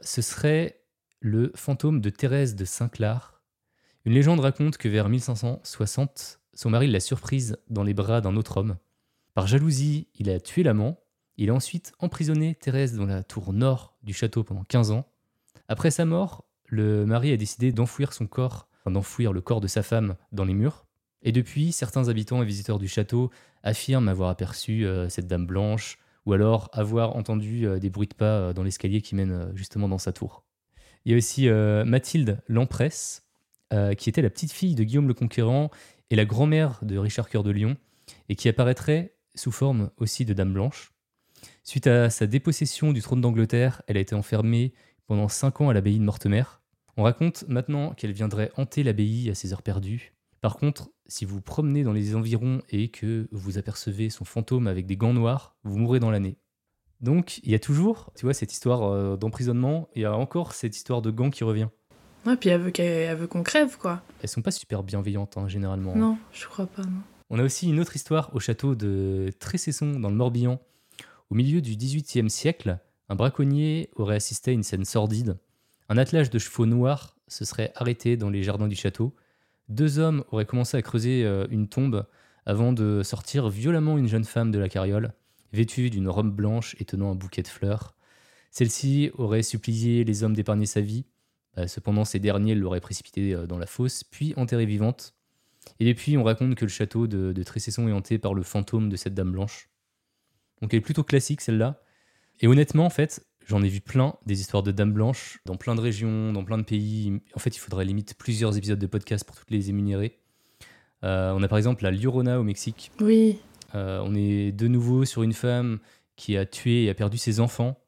[0.00, 0.80] ce serait
[1.18, 3.42] le fantôme de Thérèse de Saint-Clar.
[4.04, 8.58] Une légende raconte que vers 1560, son mari l'a surprise dans les bras d'un autre
[8.58, 8.76] homme.
[9.32, 11.00] Par jalousie, il a tué l'amant.
[11.36, 15.04] Il a ensuite emprisonné Thérèse dans la tour nord du château pendant 15 ans.
[15.66, 19.82] Après sa mort, le mari a décidé d'enfouir son corps, d'enfouir le corps de sa
[19.82, 20.86] femme dans les murs.
[21.22, 23.30] Et depuis, certains habitants et visiteurs du château
[23.62, 28.14] affirment avoir aperçu euh, cette dame blanche, ou alors avoir entendu euh, des bruits de
[28.14, 30.44] pas euh, dans l'escalier qui mène justement dans sa tour.
[31.04, 33.28] Il y a aussi Mathilde Lampresse,
[33.98, 35.70] qui était la petite fille de Guillaume le Conquérant
[36.08, 37.76] et la grand-mère de Richard Cœur de Lion,
[38.30, 40.93] et qui apparaîtrait sous forme aussi de dame blanche.
[41.62, 44.72] Suite à sa dépossession du trône d'Angleterre, elle a été enfermée
[45.06, 46.44] pendant 5 ans à l'abbaye de Mortemer.
[46.96, 50.12] On raconte maintenant qu'elle viendrait hanter l'abbaye à ses heures perdues.
[50.40, 54.66] Par contre, si vous vous promenez dans les environs et que vous apercevez son fantôme
[54.66, 56.36] avec des gants noirs, vous mourrez dans l'année.
[57.00, 60.14] Donc, il y a toujours, tu vois, cette histoire euh, d'emprisonnement, et il y a
[60.16, 61.68] encore cette histoire de gants qui revient.
[62.24, 64.02] Ouais, puis elle veut, qu'elle- elle veut qu'on crève, quoi.
[64.22, 65.94] Elles sont pas super bienveillantes, hein, généralement.
[65.96, 67.00] Non, je crois pas, non.
[67.30, 70.60] On a aussi une autre histoire au château de Tressesson, dans le Morbihan.
[71.34, 72.78] Au milieu du XVIIIe siècle,
[73.08, 75.36] un braconnier aurait assisté à une scène sordide.
[75.88, 79.16] Un attelage de chevaux noirs se serait arrêté dans les jardins du château.
[79.68, 82.06] Deux hommes auraient commencé à creuser euh, une tombe
[82.46, 85.12] avant de sortir violemment une jeune femme de la carriole,
[85.52, 87.96] vêtue d'une robe blanche et tenant un bouquet de fleurs.
[88.52, 91.04] Celle-ci aurait supplié les hommes d'épargner sa vie.
[91.58, 95.16] Euh, cependant, ces derniers l'auraient précipitée euh, dans la fosse, puis enterrée vivante.
[95.80, 98.88] Et depuis, on raconte que le château de, de Tressesson est hanté par le fantôme
[98.88, 99.68] de cette dame blanche.
[100.64, 101.78] Donc elle est plutôt classique celle-là.
[102.40, 105.74] Et honnêtement, en fait, j'en ai vu plein des histoires de dames blanches dans plein
[105.74, 107.20] de régions, dans plein de pays.
[107.34, 110.18] En fait, il faudrait limite plusieurs épisodes de podcast pour toutes les énumérer.
[111.04, 112.92] Euh, on a par exemple la Llorona au Mexique.
[113.02, 113.40] Oui.
[113.74, 115.80] Euh, on est de nouveau sur une femme
[116.16, 117.78] qui a tué et a perdu ses enfants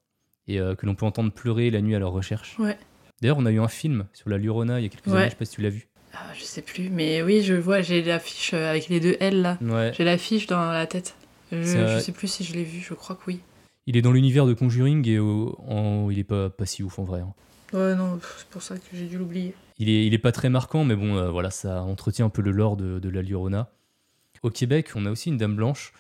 [0.47, 2.59] et euh, que l'on peut entendre pleurer la nuit à leur recherche.
[2.59, 2.77] Ouais.
[3.23, 5.15] D'ailleurs, on a eu un film sur la Llorona il y a quelques Ouais.
[5.15, 5.89] années, je sais pas si tu l'as vu.
[6.13, 9.57] Ah, je sais plus, mais oui, je vois, j'ai l'affiche avec les deux L, là.
[9.63, 9.93] Ouais.
[9.97, 11.15] J'ai l'affiche dans la tête.
[11.53, 13.41] Je, euh, je sais plus si je l'ai vu, je crois que oui.
[13.87, 16.99] Il est dans l'univers de Conjuring et au- en- il est pas, pas si ouf
[16.99, 17.21] en vrai.
[17.21, 17.35] hein.
[17.73, 19.55] Ouais, non, c'est pour ça que j'ai dû l'oublier.
[19.79, 22.43] Il est, il est pas très marquant, mais bon, euh, voilà, ça entretient un peu
[22.43, 23.71] le lore de, de la Llorona.
[24.43, 25.93] Au Québec, on a aussi une dame blanche,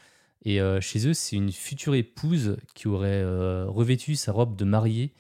[0.45, 4.65] et euh, chez eux, c'est une future épouse qui aurait euh, revêtu sa robe de
[4.65, 5.13] mariée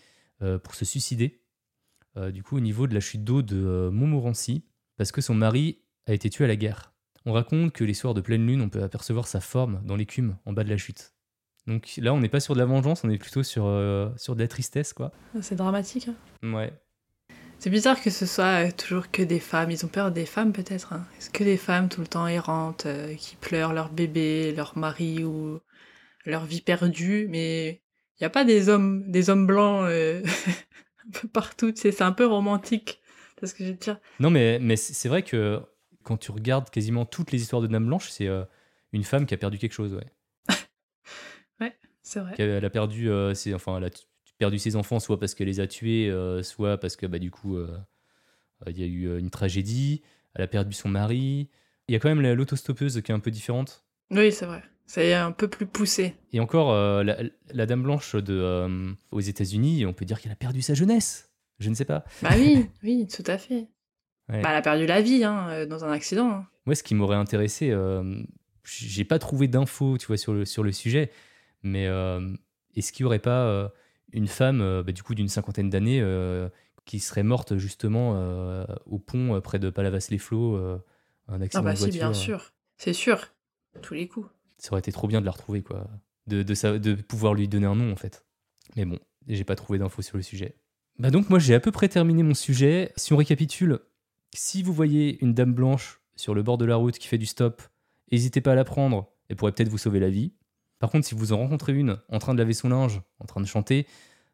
[0.42, 1.40] euh, pour se suicider.
[2.16, 4.64] Euh, du coup, au niveau de la chute d'eau de euh, Montmorency,
[4.96, 6.92] parce que son mari a été tué à la guerre.
[7.26, 10.36] On raconte que les soirs de pleine lune, on peut apercevoir sa forme dans l'écume
[10.46, 11.12] en bas de la chute.
[11.66, 14.36] Donc là, on n'est pas sur de la vengeance, on est plutôt sur, euh, sur
[14.36, 15.10] de la tristesse, quoi.
[15.34, 16.08] Ah, C'est dramatique.
[16.08, 16.54] hein.
[16.54, 16.72] Ouais.
[17.58, 19.72] C'est bizarre que ce soit euh, toujours que des femmes.
[19.72, 20.92] Ils ont peur des femmes, peut-être.
[20.92, 21.04] Hein.
[21.18, 25.24] Est-ce que des femmes tout le temps errantes, euh, qui pleurent leur bébé, leur mari
[25.24, 25.58] ou
[26.24, 27.82] leur vie perdue, mais
[28.18, 30.22] il n'y a pas des hommes, des hommes blancs euh,
[31.08, 31.72] un peu partout.
[31.72, 33.00] tu sais, C'est un peu romantique.
[33.40, 33.98] C'est ce que je veux dire.
[34.20, 35.60] Non, mais, mais c'est vrai que
[36.06, 38.44] quand tu regardes quasiment toutes les histoires de Dame Blanche, c'est euh,
[38.92, 40.06] une femme qui a perdu quelque chose, ouais.
[42.02, 42.34] C'est vrai.
[42.38, 43.90] Elle a perdu, euh, ses, enfin, elle a
[44.38, 47.32] perdu ses enfants, soit parce qu'elle les a tués, euh, soit parce que bah, du
[47.32, 47.58] coup,
[48.68, 50.02] il y a eu une tragédie.
[50.34, 51.50] Elle a perdu son mari.
[51.88, 53.84] Il y a quand même la- l'autostoppeuse qui est un peu différente.
[54.12, 54.62] Oui, c'est vrai.
[54.86, 56.14] C'est un peu plus poussé.
[56.32, 57.18] Et encore, la,
[57.52, 61.32] la Dame Blanche de, aux États-Unis, on peut dire qu'elle a perdu sa jeunesse.
[61.58, 62.04] Je ne sais pas.
[62.22, 63.66] Bah oui, oui, tout à fait.
[64.28, 64.42] Ouais.
[64.42, 66.28] Bah, elle a perdu la vie hein, euh, dans un accident.
[66.30, 66.46] hein.
[66.66, 68.22] Moi, ce qui m'aurait intéressé, euh,
[68.64, 71.10] j'ai pas trouvé d'infos, tu vois, sur le, sur le sujet,
[71.62, 72.34] mais euh,
[72.74, 73.68] est-ce qu'il y aurait pas euh,
[74.12, 76.02] une femme, bah, du coup, d'une cinquantaine d'années,
[76.84, 78.12] qui serait morte justement
[78.86, 80.80] au pont près de Palavas-les-Flots, un
[81.28, 82.52] Ah accident bah de si, voiture bien sûr.
[82.76, 83.28] C'est sûr.
[83.82, 84.28] Tous les coups.
[84.58, 85.86] Ça aurait été trop bien de la retrouver, quoi.
[86.26, 88.24] de, de, sa- de pouvoir lui donner un nom en fait.
[88.76, 88.98] Mais bon,
[89.28, 90.56] j'ai pas trouvé d'infos sur le sujet.
[90.98, 92.92] Bah donc moi j'ai à peu près terminé mon sujet.
[92.96, 93.80] Si on récapitule,
[94.34, 97.26] si vous voyez une dame blanche sur le bord de la route qui fait du
[97.26, 97.62] stop,
[98.10, 100.32] n'hésitez pas à la prendre, elle pourrait peut-être vous sauver la vie.
[100.78, 103.40] Par contre, si vous en rencontrez une en train de laver son linge, en train
[103.40, 103.86] de chanter,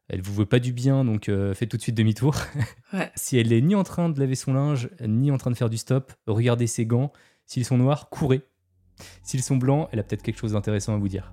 [0.09, 2.35] elle vous veut pas du bien, donc euh, faites tout de suite demi-tour.
[2.93, 3.11] Ouais.
[3.15, 5.71] si elle est ni en train de laver son linge, ni en train de faire
[5.71, 7.11] du stop, regardez ses gants.
[7.47, 8.43] S'ils sont noirs, courez.
[9.23, 11.33] S'ils sont blancs, elle a peut-être quelque chose d'intéressant à vous dire.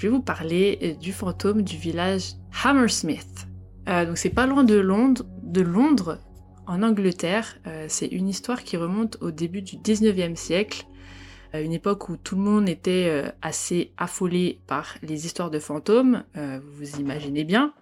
[0.00, 2.32] Je vais vous parler euh, du fantôme du village
[2.64, 3.46] Hammersmith.
[3.86, 6.18] Euh, donc c'est pas loin de Londres,
[6.66, 7.58] en Angleterre.
[7.66, 10.86] Euh, c'est une histoire qui remonte au début du 19e siècle,
[11.52, 15.58] à une époque où tout le monde était euh, assez affolé par les histoires de
[15.58, 17.74] fantômes, euh, vous vous imaginez bien.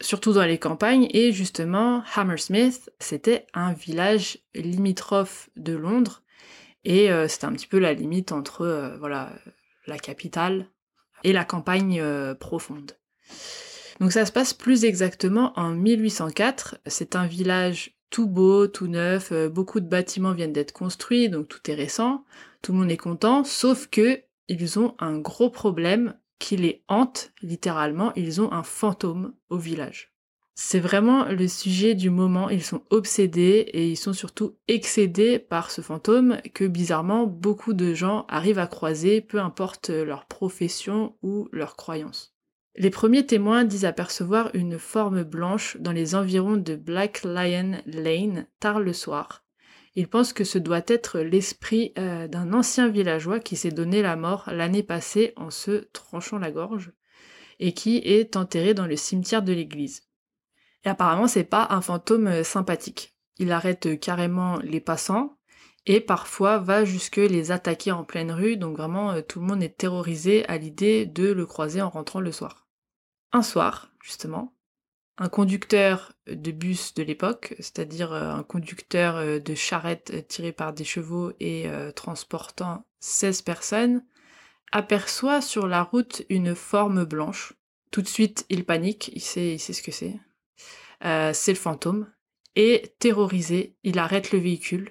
[0.00, 6.22] Surtout dans les campagnes, et justement, Hammersmith, c'était un village limitrophe de Londres,
[6.86, 9.30] et euh, c'était un petit peu la limite entre euh, voilà,
[9.86, 10.68] la capitale
[11.24, 12.92] et la campagne euh, profonde.
[14.00, 16.78] Donc ça se passe plus exactement en 1804.
[16.86, 21.48] C'est un village tout beau, tout neuf, euh, beaucoup de bâtiments viennent d'être construits, donc
[21.48, 22.24] tout est récent,
[22.60, 27.32] tout le monde est content, sauf que ils ont un gros problème qui les hante
[27.40, 30.11] littéralement, ils ont un fantôme au village.
[30.54, 35.70] C'est vraiment le sujet du moment, ils sont obsédés et ils sont surtout excédés par
[35.70, 41.48] ce fantôme que bizarrement beaucoup de gens arrivent à croiser, peu importe leur profession ou
[41.52, 42.34] leur croyance.
[42.76, 48.46] Les premiers témoins disent apercevoir une forme blanche dans les environs de Black Lion Lane
[48.60, 49.44] tard le soir.
[49.94, 54.16] Ils pensent que ce doit être l'esprit euh, d'un ancien villageois qui s'est donné la
[54.16, 56.92] mort l'année passée en se tranchant la gorge
[57.58, 60.02] et qui est enterré dans le cimetière de l'église.
[60.84, 63.14] Et apparemment, c'est pas un fantôme euh, sympathique.
[63.38, 65.36] Il arrête euh, carrément les passants
[65.86, 69.62] et parfois va jusque les attaquer en pleine rue, donc vraiment euh, tout le monde
[69.62, 72.66] est terrorisé à l'idée de le croiser en rentrant le soir.
[73.32, 74.54] Un soir, justement,
[75.18, 81.32] un conducteur de bus de l'époque, c'est-à-dire un conducteur de charrette tiré par des chevaux
[81.38, 84.04] et transportant 16 personnes,
[84.70, 87.54] aperçoit sur la route une forme blanche.
[87.90, 90.18] Tout de suite, il panique, il sait, il sait ce que c'est.
[91.04, 92.06] Euh, c'est le fantôme.
[92.54, 94.90] Et terrorisé, il arrête le véhicule,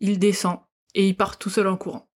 [0.00, 0.58] il descend
[0.94, 2.10] et il part tout seul en courant.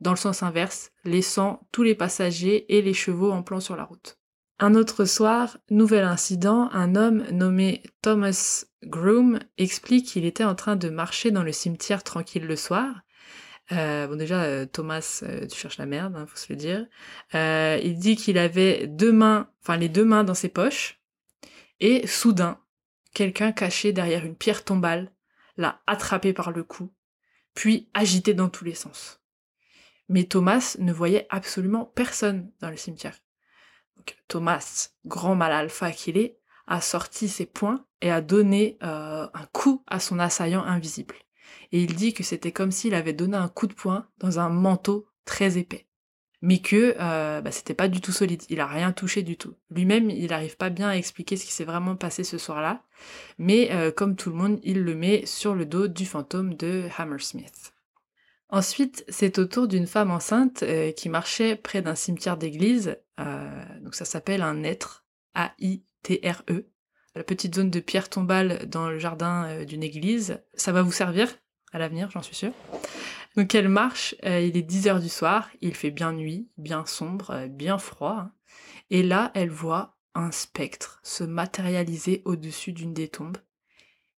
[0.00, 3.84] Dans le sens inverse, laissant tous les passagers et les chevaux en plan sur la
[3.84, 4.18] route.
[4.58, 10.74] Un autre soir, nouvel incident, un homme nommé Thomas Groom explique qu'il était en train
[10.74, 13.02] de marcher dans le cimetière tranquille le soir.
[13.70, 16.86] Euh, bon déjà, euh, Thomas, tu cherches la merde, hein, faut se le dire.
[17.34, 20.98] Il dit qu'il avait deux mains, enfin les deux mains dans ses poches,
[21.80, 22.60] et soudain,
[23.12, 25.12] quelqu'un caché derrière une pierre tombale
[25.56, 26.92] l'a attrapé par le cou,
[27.54, 29.20] puis agité dans tous les sens.
[30.08, 33.18] Mais Thomas ne voyait absolument personne dans le cimetière.
[34.28, 39.46] Thomas, grand mal alpha qu'il est, a sorti ses poings et a donné euh, un
[39.52, 41.14] coup à son assaillant invisible.
[41.72, 44.48] Et il dit que c'était comme s'il avait donné un coup de poing dans un
[44.48, 45.87] manteau très épais.
[46.40, 49.54] Mais que euh, bah, c'était pas du tout solide, il a rien touché du tout.
[49.70, 52.84] Lui-même, il n'arrive pas bien à expliquer ce qui s'est vraiment passé ce soir-là,
[53.38, 56.84] mais euh, comme tout le monde, il le met sur le dos du fantôme de
[56.96, 57.72] Hammersmith.
[58.50, 62.96] Ensuite, c'est au tour d'une femme enceinte euh, qui marchait près d'un cimetière d'église.
[63.82, 66.68] Donc ça s'appelle un être, A-I-T-R-E.
[67.16, 70.40] La petite zone de pierre tombale dans le jardin d'une église.
[70.54, 71.28] Ça va vous servir
[71.72, 72.52] à l'avenir, j'en suis sûre.
[73.36, 76.84] Donc elle marche, euh, il est 10 heures du soir, il fait bien nuit, bien
[76.86, 78.16] sombre, euh, bien froid.
[78.18, 78.32] hein.
[78.90, 83.38] Et là, elle voit un spectre se matérialiser au-dessus d'une des tombes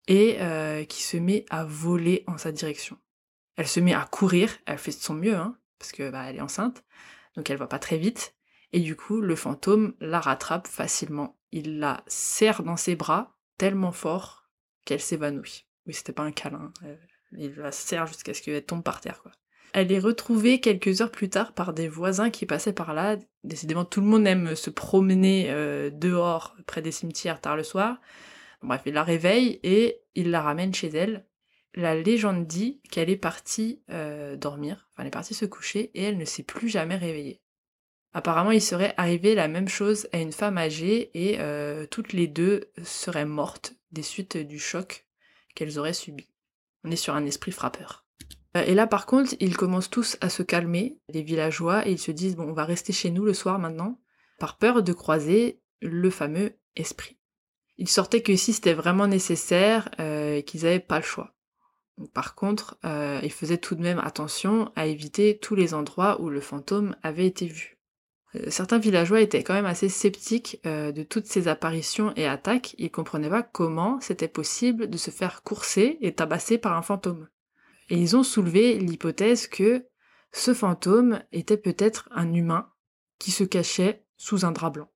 [0.07, 2.97] et euh, qui se met à voler en sa direction.
[3.57, 6.37] Elle se met à courir, elle fait de son mieux, hein, parce que bah, elle
[6.37, 6.83] est enceinte,
[7.35, 8.35] donc elle va pas très vite.
[8.71, 11.37] Et du coup, le fantôme la rattrape facilement.
[11.51, 14.47] Il la serre dans ses bras tellement fort
[14.85, 15.65] qu'elle s'évanouit.
[15.87, 16.71] Oui, c'était pas un câlin.
[17.37, 19.23] Il la serre jusqu'à ce qu'elle tombe par terre.
[19.73, 23.17] Elle est retrouvée quelques heures plus tard par des voisins qui passaient par là.
[23.43, 28.01] Décidément, tout le monde aime se promener euh, dehors près des cimetières tard le soir.
[28.63, 31.25] Bref, il la réveille et il la ramène chez elle.
[31.75, 36.03] La légende dit qu'elle est partie euh, dormir, enfin elle est partie se coucher et
[36.03, 37.41] elle ne s'est plus jamais réveillée.
[38.11, 42.27] Apparemment, il serait arrivé la même chose à une femme âgée et euh, toutes les
[42.27, 45.05] deux seraient mortes des suites du choc
[45.53, 46.27] qu'elles auraient subi.
[46.83, 48.05] On est sur un esprit frappeur.
[48.57, 51.99] Euh, Et là, par contre, ils commencent tous à se calmer, les villageois, et ils
[51.99, 53.99] se disent, bon, on va rester chez nous le soir maintenant,
[54.39, 57.17] par peur de croiser le fameux esprit.
[57.77, 61.35] Ils sortaient que si c'était vraiment nécessaire, euh, qu'ils n'avaient pas le choix.
[62.13, 66.29] Par contre, euh, il faisait tout de même attention à éviter tous les endroits où
[66.29, 67.78] le fantôme avait été vu.
[68.35, 72.75] Euh, certains villageois étaient quand même assez sceptiques euh, de toutes ces apparitions et attaques,
[72.77, 77.27] ils comprenaient pas comment c'était possible de se faire courser et tabasser par un fantôme.
[77.89, 79.85] Et ils ont soulevé l'hypothèse que
[80.31, 82.69] ce fantôme était peut-être un humain
[83.17, 84.89] qui se cachait sous un drap blanc.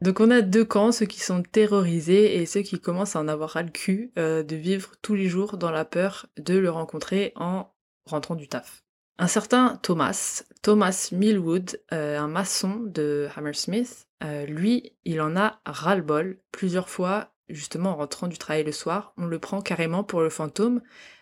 [0.00, 3.28] Donc on a deux camps, ceux qui sont terrorisés et ceux qui commencent à en
[3.28, 6.70] avoir ras le cul euh, de vivre tous les jours dans la peur de le
[6.70, 7.74] rencontrer en
[8.04, 8.84] rentrant du taf.
[9.18, 15.60] Un certain Thomas, Thomas Millwood, euh, un maçon de Hammersmith, euh, lui, il en a
[15.66, 16.38] ras-le-bol.
[16.52, 20.30] Plusieurs fois, justement en rentrant du travail le soir, on le prend carrément pour le
[20.30, 20.80] fantôme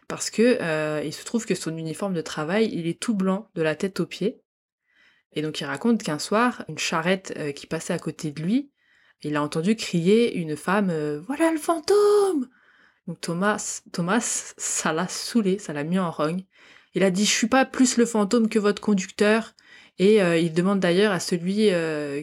[0.09, 3.63] parce que il se trouve que son uniforme de travail, il est tout blanc de
[3.63, 4.41] la tête aux pieds.
[5.37, 8.73] Et donc il raconte qu'un soir, une charrette euh, qui passait à côté de lui,
[9.23, 12.49] il a entendu crier une femme euh, Voilà le fantôme
[13.21, 16.45] Thomas, Thomas, ça l'a saoulé, ça l'a mis en rogne.
[16.97, 19.55] Il a dit Je suis pas plus le fantôme que votre conducteur.
[19.99, 21.71] Et euh, il demande d'ailleurs à celui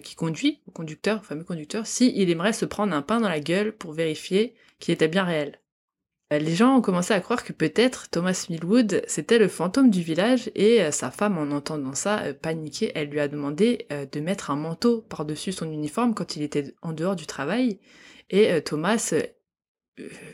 [0.04, 3.40] qui conduit, au conducteur, au fameux conducteur, s'il aimerait se prendre un pain dans la
[3.40, 5.60] gueule pour vérifier qu'il était bien réel.
[6.34, 10.02] Euh, les gens ont commencé à croire que peut-être Thomas Millwood c'était le fantôme du
[10.02, 14.20] village et euh, sa femme en entendant ça euh, paniquée, elle lui a demandé de
[14.20, 17.80] mettre un manteau par-dessus son uniforme quand il était en dehors du travail
[18.30, 19.14] et Thomas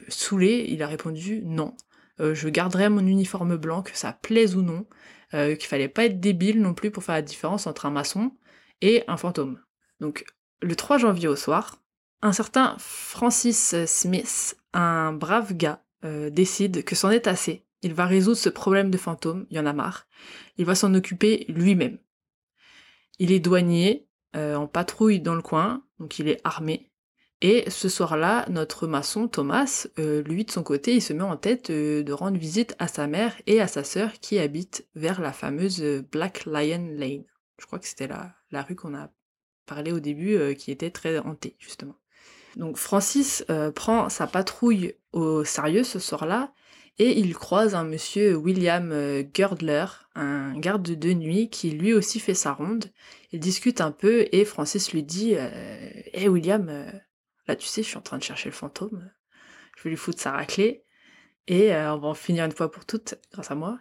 [0.08, 1.74] saoulé, il a répondu non.
[2.20, 4.86] Je garderai mon uniforme blanc, que ça plaise ou non,
[5.32, 8.32] qu'il fallait pas être débile non plus pour faire la différence entre un maçon
[8.82, 9.60] et un fantôme.
[10.00, 10.26] Donc
[10.62, 11.82] le 3 janvier au soir,
[12.22, 17.66] un certain Francis Smith, un brave gars, euh, décide que c'en est assez.
[17.82, 20.08] Il va résoudre ce problème de fantôme, il y en a marre.
[20.58, 21.98] Il va s'en occuper lui-même.
[23.20, 26.89] Il est douanier, euh, en patrouille dans le coin, donc il est armé.
[27.42, 31.38] Et ce soir-là, notre maçon Thomas, euh, lui de son côté, il se met en
[31.38, 35.32] tête de rendre visite à sa mère et à sa sœur qui habitent vers la
[35.32, 35.82] fameuse
[36.12, 37.24] Black Lion Lane.
[37.58, 39.10] Je crois que c'était la, rue qu'on a
[39.66, 41.96] parlé au début, qui était très hantée, justement.
[42.56, 46.54] Donc Francis euh, prend sa patrouille au sérieux ce soir-là
[46.98, 49.86] et il croise un monsieur William euh, Girdler,
[50.16, 52.86] un garde de nuit qui lui aussi fait sa ronde.
[53.32, 56.70] Ils discutent un peu et Francis lui dit Hé euh, William,
[57.50, 59.10] là tu sais, je suis en train de chercher le fantôme,
[59.78, 60.86] je vais lui foutre sa raclée
[61.48, 63.80] et on va en finir une fois pour toutes grâce à moi.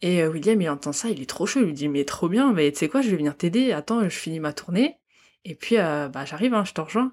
[0.00, 2.52] Et William il entend ça, il est trop chaud, il lui dit Mais trop bien,
[2.52, 4.98] mais tu sais quoi, je vais venir t'aider, attends, je finis ma tournée
[5.44, 7.12] et puis bah j'arrive, hein, je te rejoins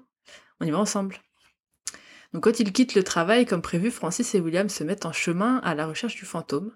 [0.60, 1.16] on y va ensemble.
[2.32, 5.58] Donc quand ils quittent le travail comme prévu, Francis et William se mettent en chemin
[5.58, 6.72] à la recherche du fantôme.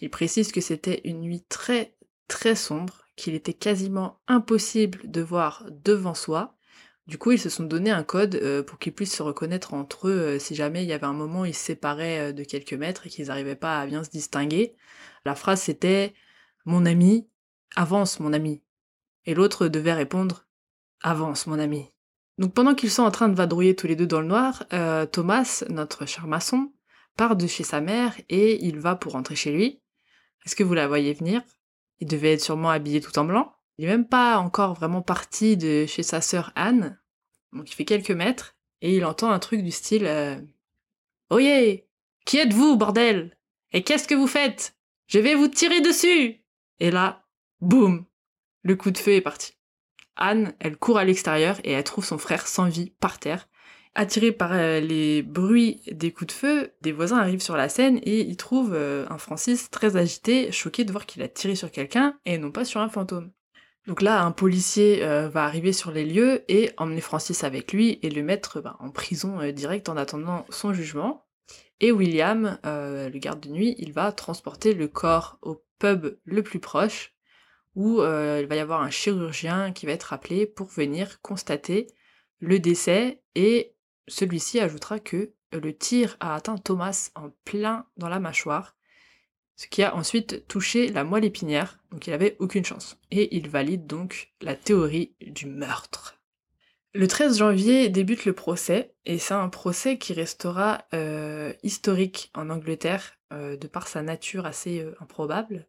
[0.00, 1.96] Ils précisent que c'était une nuit très
[2.28, 6.56] très sombre, qu'il était quasiment impossible de voir devant soi.
[7.06, 10.08] Du coup, ils se sont donné un code euh, pour qu'ils puissent se reconnaître entre
[10.08, 12.44] eux euh, si jamais il y avait un moment où ils se séparaient euh, de
[12.44, 14.74] quelques mètres et qu'ils n'arrivaient pas à bien se distinguer.
[15.26, 16.14] La phrase c'était
[16.64, 17.28] Mon ami,
[17.76, 18.62] avance mon ami.
[19.26, 20.46] Et l'autre devait répondre
[21.02, 21.90] Avance mon ami.
[22.38, 24.64] Donc pendant qu'ils sont en train de vadrouiller tous les deux dans le noir,
[25.12, 26.72] Thomas, notre cher maçon,
[27.16, 29.82] part de chez sa mère et il va pour rentrer chez lui.
[30.44, 31.42] Est-ce que vous la voyez venir?
[32.00, 33.53] Il devait être sûrement habillé tout en blanc.
[33.78, 36.98] Il n'est même pas encore vraiment parti de chez sa sœur Anne.
[37.52, 40.36] Donc il fait quelques mètres et il entend un truc du style euh,
[41.30, 41.88] Oyez
[42.24, 43.36] Qui êtes-vous, bordel?
[43.72, 44.76] Et qu'est-ce que vous faites?
[45.06, 46.42] Je vais vous tirer dessus
[46.80, 47.24] Et là,
[47.60, 48.04] boum
[48.62, 49.54] Le coup de feu est parti.
[50.16, 53.48] Anne, elle court à l'extérieur et elle trouve son frère sans vie par terre.
[53.96, 58.00] Attirée par euh, les bruits des coups de feu, des voisins arrivent sur la scène
[58.02, 61.70] et ils trouvent euh, un Francis très agité, choqué de voir qu'il a tiré sur
[61.70, 63.30] quelqu'un et non pas sur un fantôme.
[63.86, 67.98] Donc là, un policier euh, va arriver sur les lieux et emmener Francis avec lui
[68.02, 71.26] et le mettre bah, en prison direct en attendant son jugement.
[71.80, 76.60] Et William, le garde de nuit, il va transporter le corps au pub le plus
[76.60, 77.14] proche
[77.74, 81.88] où euh, il va y avoir un chirurgien qui va être appelé pour venir constater
[82.38, 83.74] le décès et
[84.06, 88.76] celui-ci ajoutera que le tir a atteint Thomas en plein dans la mâchoire,
[89.56, 92.98] ce qui a ensuite touché la moelle épinière, donc il avait aucune chance.
[93.10, 96.18] Et il valide donc la théorie du meurtre.
[96.92, 102.50] Le 13 janvier débute le procès, et c'est un procès qui restera euh, historique en
[102.50, 105.66] Angleterre, euh, de par sa nature assez improbable.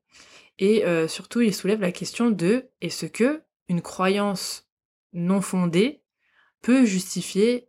[0.59, 4.69] Et euh, surtout, il soulève la question de est-ce que une croyance
[5.13, 6.01] non fondée
[6.61, 7.67] peut justifier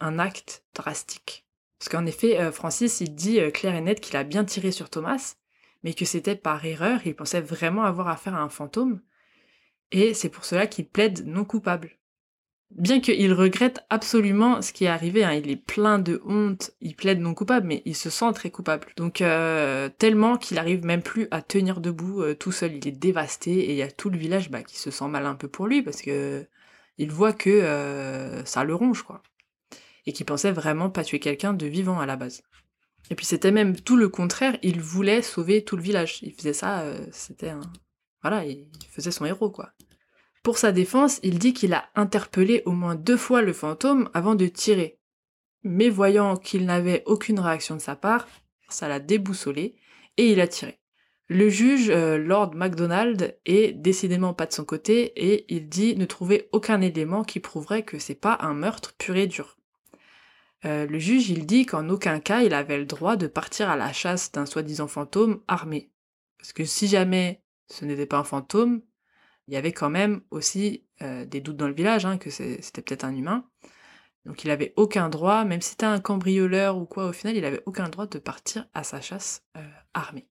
[0.00, 1.46] un acte drastique?
[1.78, 4.70] Parce qu'en effet, euh, Francis, il dit euh, clair et net qu'il a bien tiré
[4.70, 5.36] sur Thomas,
[5.82, 9.00] mais que c'était par erreur, il pensait vraiment avoir affaire à un fantôme,
[9.92, 11.96] et c'est pour cela qu'il plaide non coupable.
[12.70, 16.94] Bien qu'il regrette absolument ce qui est arrivé, hein, il est plein de honte, il
[16.94, 18.86] plaide non coupable, mais il se sent très coupable.
[18.96, 22.92] Donc euh, tellement qu'il arrive même plus à tenir debout euh, tout seul, il est
[22.92, 25.48] dévasté et il y a tout le village bah, qui se sent mal un peu
[25.48, 26.46] pour lui parce que
[26.96, 29.22] il voit que euh, ça le ronge quoi,
[30.06, 32.42] et qu'il pensait vraiment pas tuer quelqu'un de vivant à la base.
[33.08, 36.18] Et puis c'était même tout le contraire, il voulait sauver tout le village.
[36.22, 37.62] Il faisait ça, c'était un...
[38.22, 39.72] Voilà, il faisait son héros quoi.
[40.42, 44.34] Pour sa défense, il dit qu'il a interpellé au moins deux fois le fantôme avant
[44.34, 44.98] de tirer.
[45.62, 48.26] Mais voyant qu'il n'avait aucune réaction de sa part,
[48.68, 49.76] ça l'a déboussolé
[50.16, 50.80] et il a tiré.
[51.28, 56.06] Le juge, euh, Lord MacDonald, est décidément pas de son côté et il dit ne
[56.06, 59.58] trouver aucun élément qui prouverait que c'est pas un meurtre pur et dur.
[60.64, 63.76] Euh, le juge, il dit qu'en aucun cas il avait le droit de partir à
[63.76, 65.90] la chasse d'un soi-disant fantôme armé.
[66.38, 68.82] Parce que si jamais ce n'était pas un fantôme,
[69.48, 72.82] il y avait quand même aussi euh, des doutes dans le village, hein, que c'était
[72.82, 73.44] peut-être un humain.
[74.26, 77.44] Donc il avait aucun droit, même si c'était un cambrioleur ou quoi, au final, il
[77.44, 79.60] avait aucun droit de partir à sa chasse euh,
[79.94, 80.29] armée.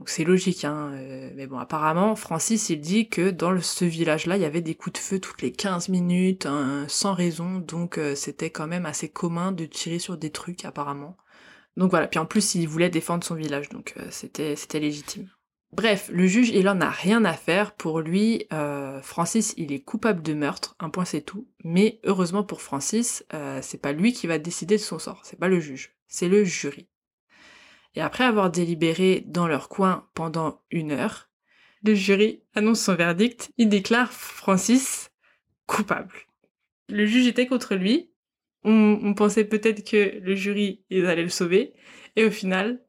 [0.00, 4.36] Donc c'est logique, hein, euh, mais bon, apparemment, Francis, il dit que dans ce village-là,
[4.36, 8.00] il y avait des coups de feu toutes les 15 minutes, hein, sans raison, donc
[8.16, 11.16] c'était quand même assez commun de tirer sur des trucs, apparemment.
[11.76, 15.28] Donc voilà, puis en plus, il voulait défendre son village, donc c'était légitime.
[15.72, 17.72] Bref, le juge, il en a rien à faire.
[17.72, 21.46] Pour lui, euh, Francis, il est coupable de meurtre, un point c'est tout.
[21.62, 25.38] Mais heureusement pour Francis, euh, c'est pas lui qui va décider de son sort, c'est
[25.38, 26.88] pas le juge, c'est le jury.
[27.94, 31.28] Et après avoir délibéré dans leur coin pendant une heure,
[31.82, 35.10] le jury annonce son verdict, il déclare Francis
[35.66, 36.14] coupable.
[36.88, 38.10] Le juge était contre lui,
[38.64, 41.72] on, pensait peut-être que le jury, ils allaient le sauver,
[42.16, 42.82] et au final,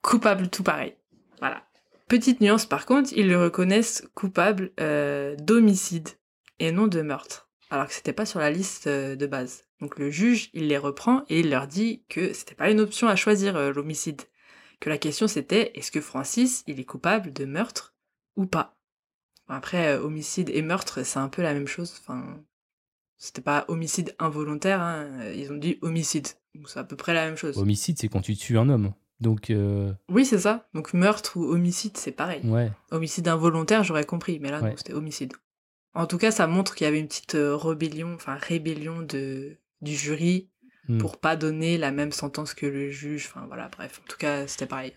[0.00, 0.94] coupable tout pareil.
[1.40, 1.66] Voilà.
[2.08, 6.08] Petite nuance par contre, ils le reconnaissent coupable euh, d'homicide
[6.58, 7.43] et non de meurtre,
[7.74, 9.64] alors que c'était pas sur la liste euh, de base.
[9.80, 13.08] Donc le juge, il les reprend et il leur dit que c'était pas une option
[13.08, 14.22] à choisir euh, l'homicide,
[14.80, 17.94] que la question c'était est-ce que Francis, il est coupable de meurtre
[18.36, 18.76] ou pas?
[19.48, 21.94] Après homicide et meurtre, c'est un peu la même chose.
[22.00, 22.42] Enfin,
[23.18, 25.08] c'était pas homicide involontaire, hein.
[25.34, 26.28] ils ont dit homicide,
[26.66, 27.58] c'est à peu près la même chose.
[27.58, 28.94] Homicide, c'est quand tu tues un homme.
[29.20, 29.50] Donc.
[29.50, 30.68] Euh, oui, c'est ça.
[30.74, 32.42] Donc meurtre ou homicide, c'est pareil.
[32.44, 32.70] Ouais.
[32.90, 35.32] Homicide involontaire, j'aurais compris, mais là, c'était homicide.
[35.94, 39.58] En tout cas, ça montre qu'il y avait une petite euh, rébellion, enfin rébellion de,
[39.80, 40.50] du jury
[40.88, 40.98] hmm.
[40.98, 43.26] pour pas donner la même sentence que le juge.
[43.30, 44.00] Enfin voilà, bref.
[44.04, 44.94] En tout cas, c'était pareil.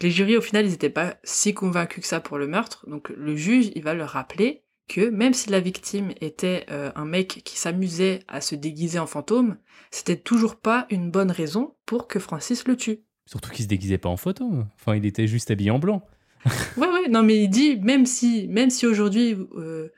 [0.00, 2.88] Les jurys, au final, ils n'étaient pas si convaincus que ça pour le meurtre.
[2.88, 7.06] Donc le juge, il va leur rappeler que même si la victime était euh, un
[7.06, 9.56] mec qui s'amusait à se déguiser en fantôme,
[9.90, 13.00] c'était toujours pas une bonne raison pour que Francis le tue.
[13.24, 14.64] Surtout qu'il se déguisait pas en photo.
[14.74, 16.06] Enfin, il était juste habillé en blanc.
[16.76, 19.88] Ouais, ouais, non, mais il dit, même si, même si aujourd'hui, euh,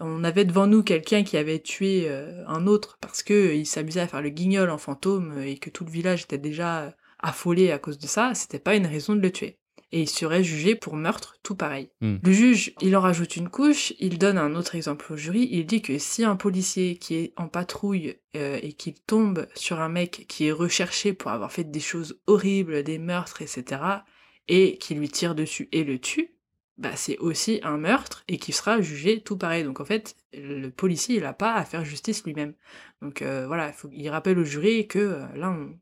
[0.00, 4.00] on avait devant nous quelqu'un qui avait tué euh, un autre parce que il s'amusait
[4.00, 7.78] à faire le guignol en fantôme et que tout le village était déjà affolé à
[7.78, 9.58] cause de ça, c'était pas une raison de le tuer
[9.92, 11.90] et il serait jugé pour meurtre, tout pareil.
[12.00, 12.16] Hmm.
[12.22, 15.66] Le juge, il en rajoute une couche, il donne un autre exemple au jury, il
[15.66, 19.88] dit que si un policier qui est en patrouille euh, et qu'il tombe sur un
[19.88, 23.80] mec qui est recherché pour avoir fait des choses horribles, des meurtres, etc.,
[24.48, 26.36] et qui lui tire dessus et le tue,
[26.78, 29.64] bah c'est aussi un meurtre et qui sera jugé tout pareil.
[29.64, 32.54] Donc en fait, le policier, il a pas à faire justice lui-même.
[33.02, 35.78] Donc euh, voilà, il, faut, il rappelle au jury que euh, là, on,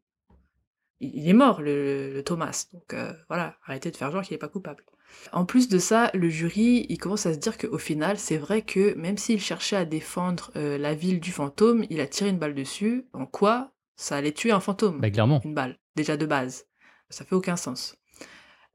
[1.00, 2.66] il est mort, le, Thomas.
[2.72, 4.84] Donc euh, voilà, arrêtez de faire genre qu'il n'est pas coupable.
[5.32, 8.62] En plus de ça, le jury, il commence à se dire qu'au final, c'est vrai
[8.62, 12.54] que même s'il cherchait à défendre la ville du fantôme, il a tiré une balle
[12.54, 13.06] dessus.
[13.12, 15.00] En quoi ça allait tuer un fantôme?
[15.00, 15.40] Bah clairement.
[15.44, 16.66] Une balle, déjà de base.
[17.10, 17.96] Ça fait aucun sens.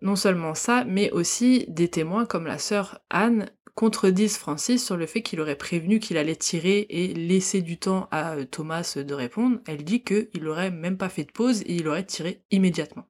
[0.02, 5.06] Non seulement ça, mais aussi des témoins comme la sœur Anne contredisent Francis sur le
[5.06, 9.14] fait qu'il aurait prévenu qu'il allait tirer et laisser du temps à euh, Thomas de
[9.14, 9.60] répondre.
[9.68, 13.07] Elle dit qu'il aurait même pas fait de pause et il aurait tiré immédiatement.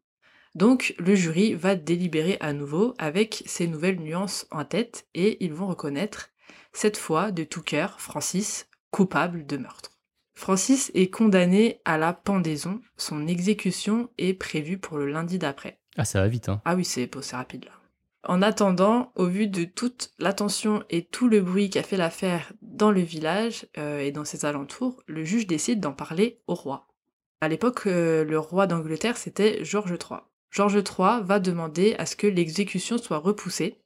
[0.55, 5.53] Donc le jury va délibérer à nouveau avec ces nouvelles nuances en tête et ils
[5.53, 6.29] vont reconnaître,
[6.71, 9.91] cette fois de tout cœur, Francis coupable de meurtre.
[10.35, 12.79] Francis est condamné à la pendaison.
[12.95, 15.78] Son exécution est prévue pour le lundi d'après.
[15.99, 16.61] Ah, ça va vite, hein.
[16.63, 17.71] Ah oui, c'est rapide là.
[18.23, 22.91] En attendant, au vu de toute l'attention et tout le bruit qu'a fait l'affaire dans
[22.91, 26.87] le village euh, et dans ses alentours, le juge décide d'en parler au roi.
[27.41, 30.19] À l'époque, euh, le roi d'Angleterre, c'était George III.
[30.51, 33.81] George III va demander à ce que l'exécution soit repoussée,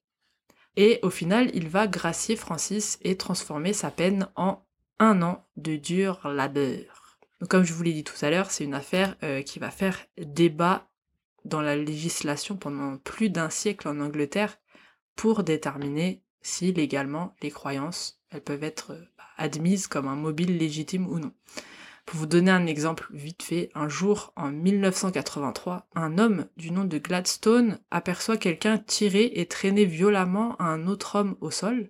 [0.76, 4.64] et au final, il va gracier Francis et transformer sa peine en
[5.00, 7.18] un an de dur labeur.
[7.50, 10.00] Comme je vous l'ai dit tout à l'heure, c'est une affaire euh, qui va faire
[10.18, 10.88] débat
[11.46, 14.58] dans la législation pendant plus d'un siècle en Angleterre
[15.16, 21.08] pour déterminer si légalement les croyances peuvent être euh, bah, admise comme un mobile légitime
[21.08, 21.32] ou non.
[22.06, 26.84] Pour vous donner un exemple vite fait, un jour en 1983, un homme du nom
[26.84, 31.90] de Gladstone aperçoit quelqu'un tirer et traîner violemment un autre homme au sol,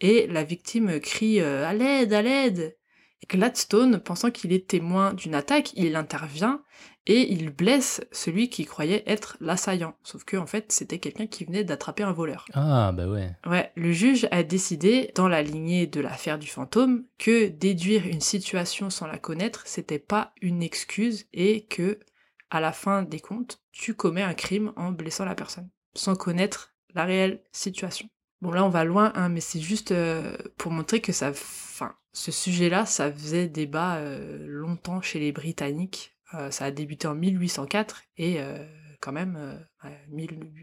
[0.00, 2.76] et la victime crie euh, à l'aide, à l'aide.
[3.28, 6.62] Gladstone, pensant qu'il est témoin d'une attaque, il intervient
[7.06, 9.94] et il blesse celui qui croyait être l'assaillant.
[10.02, 12.46] Sauf que en fait, c'était quelqu'un qui venait d'attraper un voleur.
[12.54, 13.30] Ah, bah ouais.
[13.46, 18.20] Ouais, le juge a décidé, dans la lignée de l'affaire du fantôme, que déduire une
[18.20, 21.98] situation sans la connaître, c'était pas une excuse et que,
[22.50, 26.74] à la fin des comptes, tu commets un crime en blessant la personne, sans connaître
[26.94, 28.08] la réelle situation.
[28.40, 31.94] Bon là on va loin, hein, mais c'est juste euh, pour montrer que ça, enfin,
[32.12, 36.16] ce sujet-là, ça faisait débat euh, longtemps chez les Britanniques.
[36.34, 38.40] Euh, ça a débuté en 1804 et
[39.00, 39.58] quand même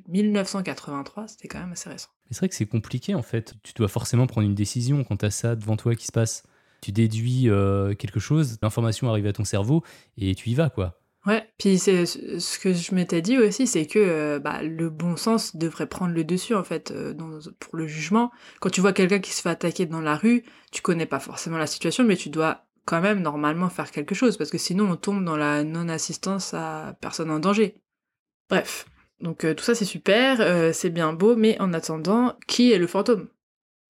[0.08, 2.10] 1983, c'était quand même assez récent.
[2.30, 3.56] C'est vrai que c'est compliqué en fait.
[3.64, 6.44] Tu dois forcément prendre une décision quand t'as ça devant toi qui se passe.
[6.82, 7.50] Tu déduis
[8.00, 9.84] quelque chose, l'information arrive à ton cerveau
[10.18, 11.00] et tu y vas quoi.
[11.28, 15.18] Ouais, puis c'est ce que je m'étais dit aussi, c'est que euh, bah, le bon
[15.18, 17.14] sens devrait prendre le dessus en fait euh,
[17.60, 18.32] pour le jugement.
[18.62, 21.58] Quand tu vois quelqu'un qui se fait attaquer dans la rue, tu connais pas forcément
[21.58, 24.96] la situation, mais tu dois quand même normalement faire quelque chose parce que sinon on
[24.96, 27.76] tombe dans la non-assistance à personne en danger.
[28.50, 28.86] Bref,
[29.20, 32.88] donc euh, tout ça c'est super, c'est bien beau, mais en attendant, qui est le
[32.88, 33.28] fantôme?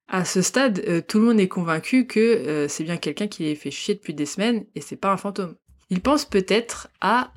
[0.08, 3.70] À ce stade, tout le monde est convaincu que c'est bien quelqu'un qui les fait
[3.70, 5.56] chier depuis des semaines et c'est pas un fantôme.
[5.90, 7.32] Il pense peut-être à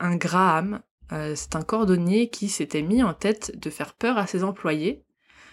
[0.00, 0.80] un Graham,
[1.12, 5.04] euh, c'est un cordonnier qui s'était mis en tête de faire peur à ses employés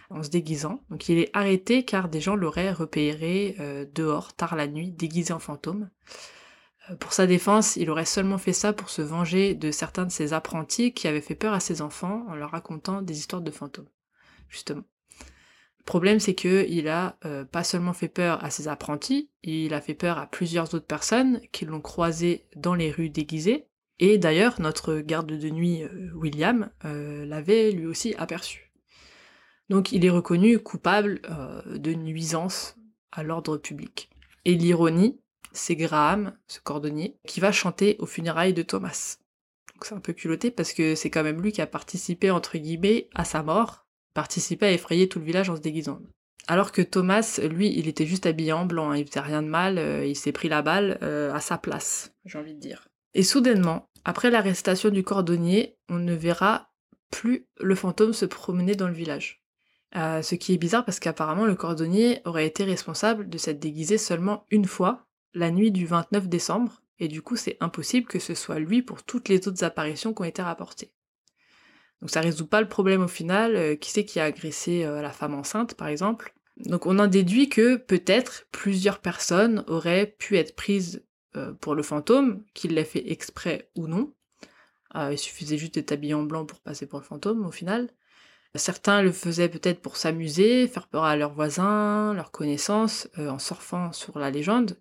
[0.10, 0.82] en se déguisant.
[0.90, 5.34] Donc il est arrêté car des gens l'auraient repéré euh, dehors tard la nuit, déguisé
[5.34, 5.90] en fantôme.
[6.90, 10.12] Euh, pour sa défense, il aurait seulement fait ça pour se venger de certains de
[10.12, 13.52] ses apprentis qui avaient fait peur à ses enfants en leur racontant des histoires de
[13.52, 13.90] fantômes,
[14.50, 14.84] justement.
[15.86, 19.82] Problème, c'est que il a euh, pas seulement fait peur à ses apprentis, il a
[19.82, 23.68] fait peur à plusieurs autres personnes qui l'ont croisé dans les rues déguisées.
[24.00, 28.72] Et d'ailleurs, notre garde de nuit euh, William euh, l'avait lui aussi aperçu.
[29.70, 31.22] Donc il est reconnu coupable
[31.66, 32.76] de nuisance
[33.14, 34.10] à l'ordre public.
[34.44, 35.22] Et l'ironie,
[35.54, 39.18] c'est Graham, ce cordonnier, qui va chanter aux funérailles de Thomas.
[39.74, 42.58] Donc c'est un peu culotté parce que c'est quand même lui qui a participé entre
[42.58, 46.00] guillemets à sa mort, participait à effrayer tout le village en se déguisant.
[46.48, 49.48] Alors que Thomas, lui, il était juste habillé en blanc, hein, il faisait rien de
[49.48, 52.88] mal, euh, il s'est pris la balle euh, à sa place, j'ai envie de dire.
[53.14, 56.72] Et soudainement, après l'arrestation du cordonnier, on ne verra
[57.12, 59.44] plus le fantôme se promener dans le village.
[59.96, 63.98] Euh, ce qui est bizarre parce qu'apparemment le cordonnier aurait été responsable de s'être déguisé
[63.98, 68.34] seulement une fois, la nuit du 29 décembre, et du coup c'est impossible que ce
[68.34, 70.92] soit lui pour toutes les autres apparitions qui ont été rapportées.
[72.02, 73.56] Donc ça résout pas le problème au final.
[73.56, 77.08] Euh, qui c'est qui a agressé euh, la femme enceinte, par exemple Donc on en
[77.08, 81.06] déduit que peut-être plusieurs personnes auraient pu être prises
[81.36, 84.14] euh, pour le fantôme, qu'il l'ait fait exprès ou non.
[84.96, 87.90] il suffisait juste d'être habillé en blanc pour passer pour le fantôme au final.
[88.56, 93.94] Certains le faisaient peut-être pour s'amuser, faire peur à leurs voisins, leurs connaissances, en surfant
[93.94, 94.78] sur la légende.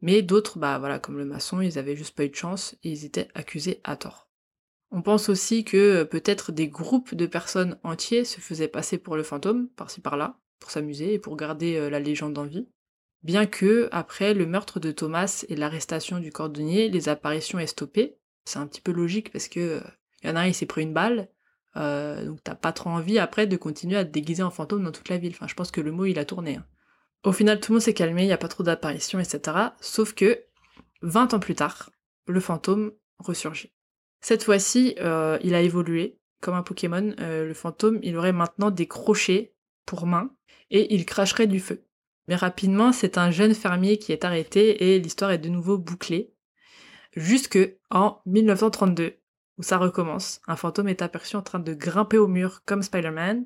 [0.00, 2.90] Mais d'autres, bah voilà, comme le maçon, ils avaient juste pas eu de chance et
[2.90, 4.23] ils étaient accusés à tort.
[4.90, 9.16] On pense aussi que euh, peut-être des groupes de personnes entiers se faisaient passer pour
[9.16, 12.68] le fantôme, par-ci par-là, pour s'amuser et pour garder euh, la légende en vie.
[13.22, 18.18] Bien que, après le meurtre de Thomas et l'arrestation du cordonnier, les apparitions aient stoppé.
[18.44, 19.82] C'est un petit peu logique parce que
[20.22, 21.28] y en a un, il s'est pris une balle,
[21.76, 24.92] euh, donc t'as pas trop envie après de continuer à te déguiser en fantôme dans
[24.92, 25.32] toute la ville.
[25.34, 26.56] Enfin, je pense que le mot il a tourné.
[26.56, 26.66] Hein.
[27.24, 29.56] Au final, tout le monde s'est calmé, il n'y a pas trop d'apparitions, etc.
[29.80, 30.44] Sauf que,
[31.02, 31.90] 20 ans plus tard,
[32.26, 33.73] le fantôme ressurgit.
[34.24, 36.18] Cette fois-ci, euh, il a évolué.
[36.40, 39.52] Comme un Pokémon, euh, le fantôme, il aurait maintenant des crochets
[39.84, 40.30] pour mains
[40.70, 41.84] et il cracherait du feu.
[42.26, 46.32] Mais rapidement, c'est un jeune fermier qui est arrêté et l'histoire est de nouveau bouclée.
[47.14, 47.58] Jusque
[47.90, 49.18] en 1932,
[49.58, 50.40] où ça recommence.
[50.48, 53.44] Un fantôme est aperçu en train de grimper au mur comme Spider-Man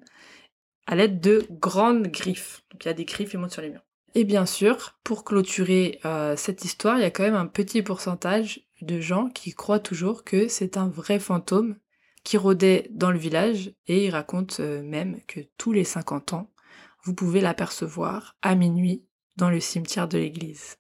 [0.87, 2.63] à l'aide de grandes griffes.
[2.71, 3.88] Donc il y a des griffes, il monte sur les murs.
[4.15, 7.83] Et bien sûr, pour clôturer euh, cette histoire, il y a quand même un petit
[7.83, 11.77] pourcentage de gens qui croient toujours que c'est un vrai fantôme
[12.25, 16.51] qui rôdait dans le village et ils racontent euh, même que tous les 50 ans,
[17.05, 19.05] vous pouvez l'apercevoir à minuit
[19.37, 20.79] dans le cimetière de l'église.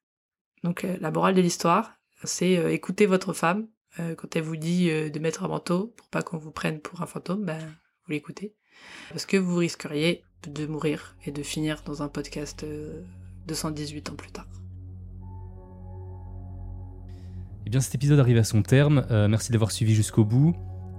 [0.64, 1.94] Donc euh, la morale de l'histoire,
[2.24, 3.68] c'est écoutez votre femme
[4.16, 7.06] quand elle vous dit de mettre un manteau pour pas qu'on vous prenne pour un
[7.06, 7.58] fantôme, ben
[8.04, 8.54] vous l'écoutez
[9.10, 12.64] parce que vous risqueriez de mourir et de finir dans un podcast
[13.46, 14.46] 218 ans plus tard.
[17.68, 19.04] Eh bien, cet épisode arrive à son terme.
[19.10, 20.54] Euh, merci d'avoir suivi jusqu'au bout.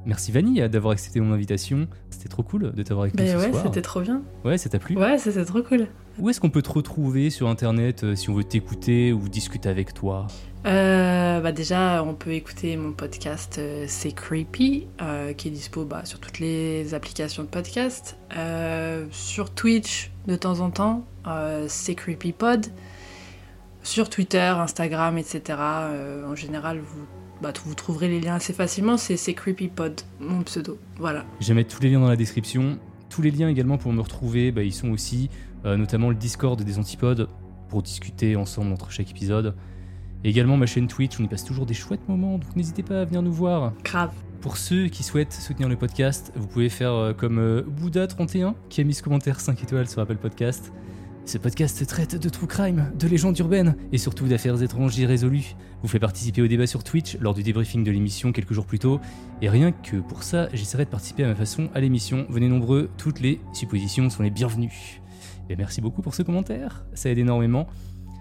[0.05, 1.87] Merci Vanille d'avoir accepté mon invitation.
[2.11, 4.21] C'était trop cool de t'avoir avec nous Ben ouais, c'était trop bien.
[4.45, 4.95] Ouais, ça t'a plu?
[4.95, 5.87] Ouais, c'était trop cool.
[6.19, 9.67] Où est-ce qu'on peut te retrouver sur internet euh, si on veut t'écouter ou discuter
[9.67, 10.27] avec toi?
[10.65, 15.85] Euh, bah déjà, on peut écouter mon podcast euh, C'est Creepy, euh, qui est dispo
[15.85, 18.17] bah, sur toutes les applications de podcast.
[18.35, 21.05] Euh, sur Twitch, de temps en temps,
[21.67, 22.67] C'est Creepy Pod.
[23.83, 25.57] Sur Twitter, Instagram, etc.
[26.27, 27.05] en général, vous,
[27.41, 28.97] bah, vous trouverez les liens assez facilement.
[28.97, 29.35] C'est C'est
[29.73, 30.77] Pod, mon pseudo.
[30.97, 31.25] Voilà.
[31.39, 32.77] Je vais mettre tous les liens dans la description.
[33.09, 35.29] Tous les liens également pour me retrouver, ils sont aussi,
[35.63, 37.29] notamment le Discord des Antipodes,
[37.69, 39.55] pour discuter ensemble entre chaque épisode.
[40.23, 43.01] Et également ma chaîne Twitch, on y passe toujours des chouettes moments, donc n'hésitez pas
[43.01, 43.73] à venir nous voir.
[43.83, 44.11] Grave.
[44.41, 48.81] Pour ceux qui souhaitent soutenir le podcast, vous pouvez faire euh, comme euh, Bouddha31 qui
[48.81, 50.71] a mis ce commentaire 5 étoiles sur Apple Podcast.
[51.25, 55.55] Ce podcast traite de true crime, de légendes urbaines et surtout d'affaires étranges irrésolues.
[55.83, 58.79] Vous fait participer au débat sur Twitch lors du débriefing de l'émission quelques jours plus
[58.79, 58.99] tôt.
[59.41, 62.25] Et rien que pour ça, j'essaierai de participer à ma façon à l'émission.
[62.29, 65.01] Venez nombreux, toutes les suppositions sont les bienvenues.
[65.49, 67.67] Et merci beaucoup pour ce commentaire, ça aide énormément.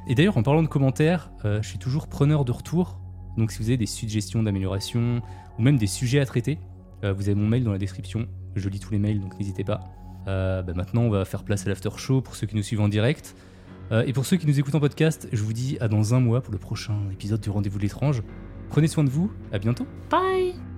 [0.09, 2.99] Et d'ailleurs, en parlant de commentaires, euh, je suis toujours preneur de retour.
[3.37, 5.21] Donc si vous avez des suggestions d'amélioration
[5.59, 6.59] ou même des sujets à traiter,
[7.05, 8.27] euh, vous avez mon mail dans la description.
[8.57, 9.81] Je lis tous les mails, donc n'hésitez pas.
[10.27, 12.81] Euh, bah maintenant, on va faire place à l'after show pour ceux qui nous suivent
[12.81, 13.37] en direct.
[14.07, 16.43] Et pour ceux qui nous écoutent en podcast, je vous dis à dans un mois
[16.43, 18.23] pour le prochain épisode du Rendez-vous de l'étrange.
[18.69, 19.87] Prenez soin de vous, à bientôt.
[20.11, 20.78] Bye.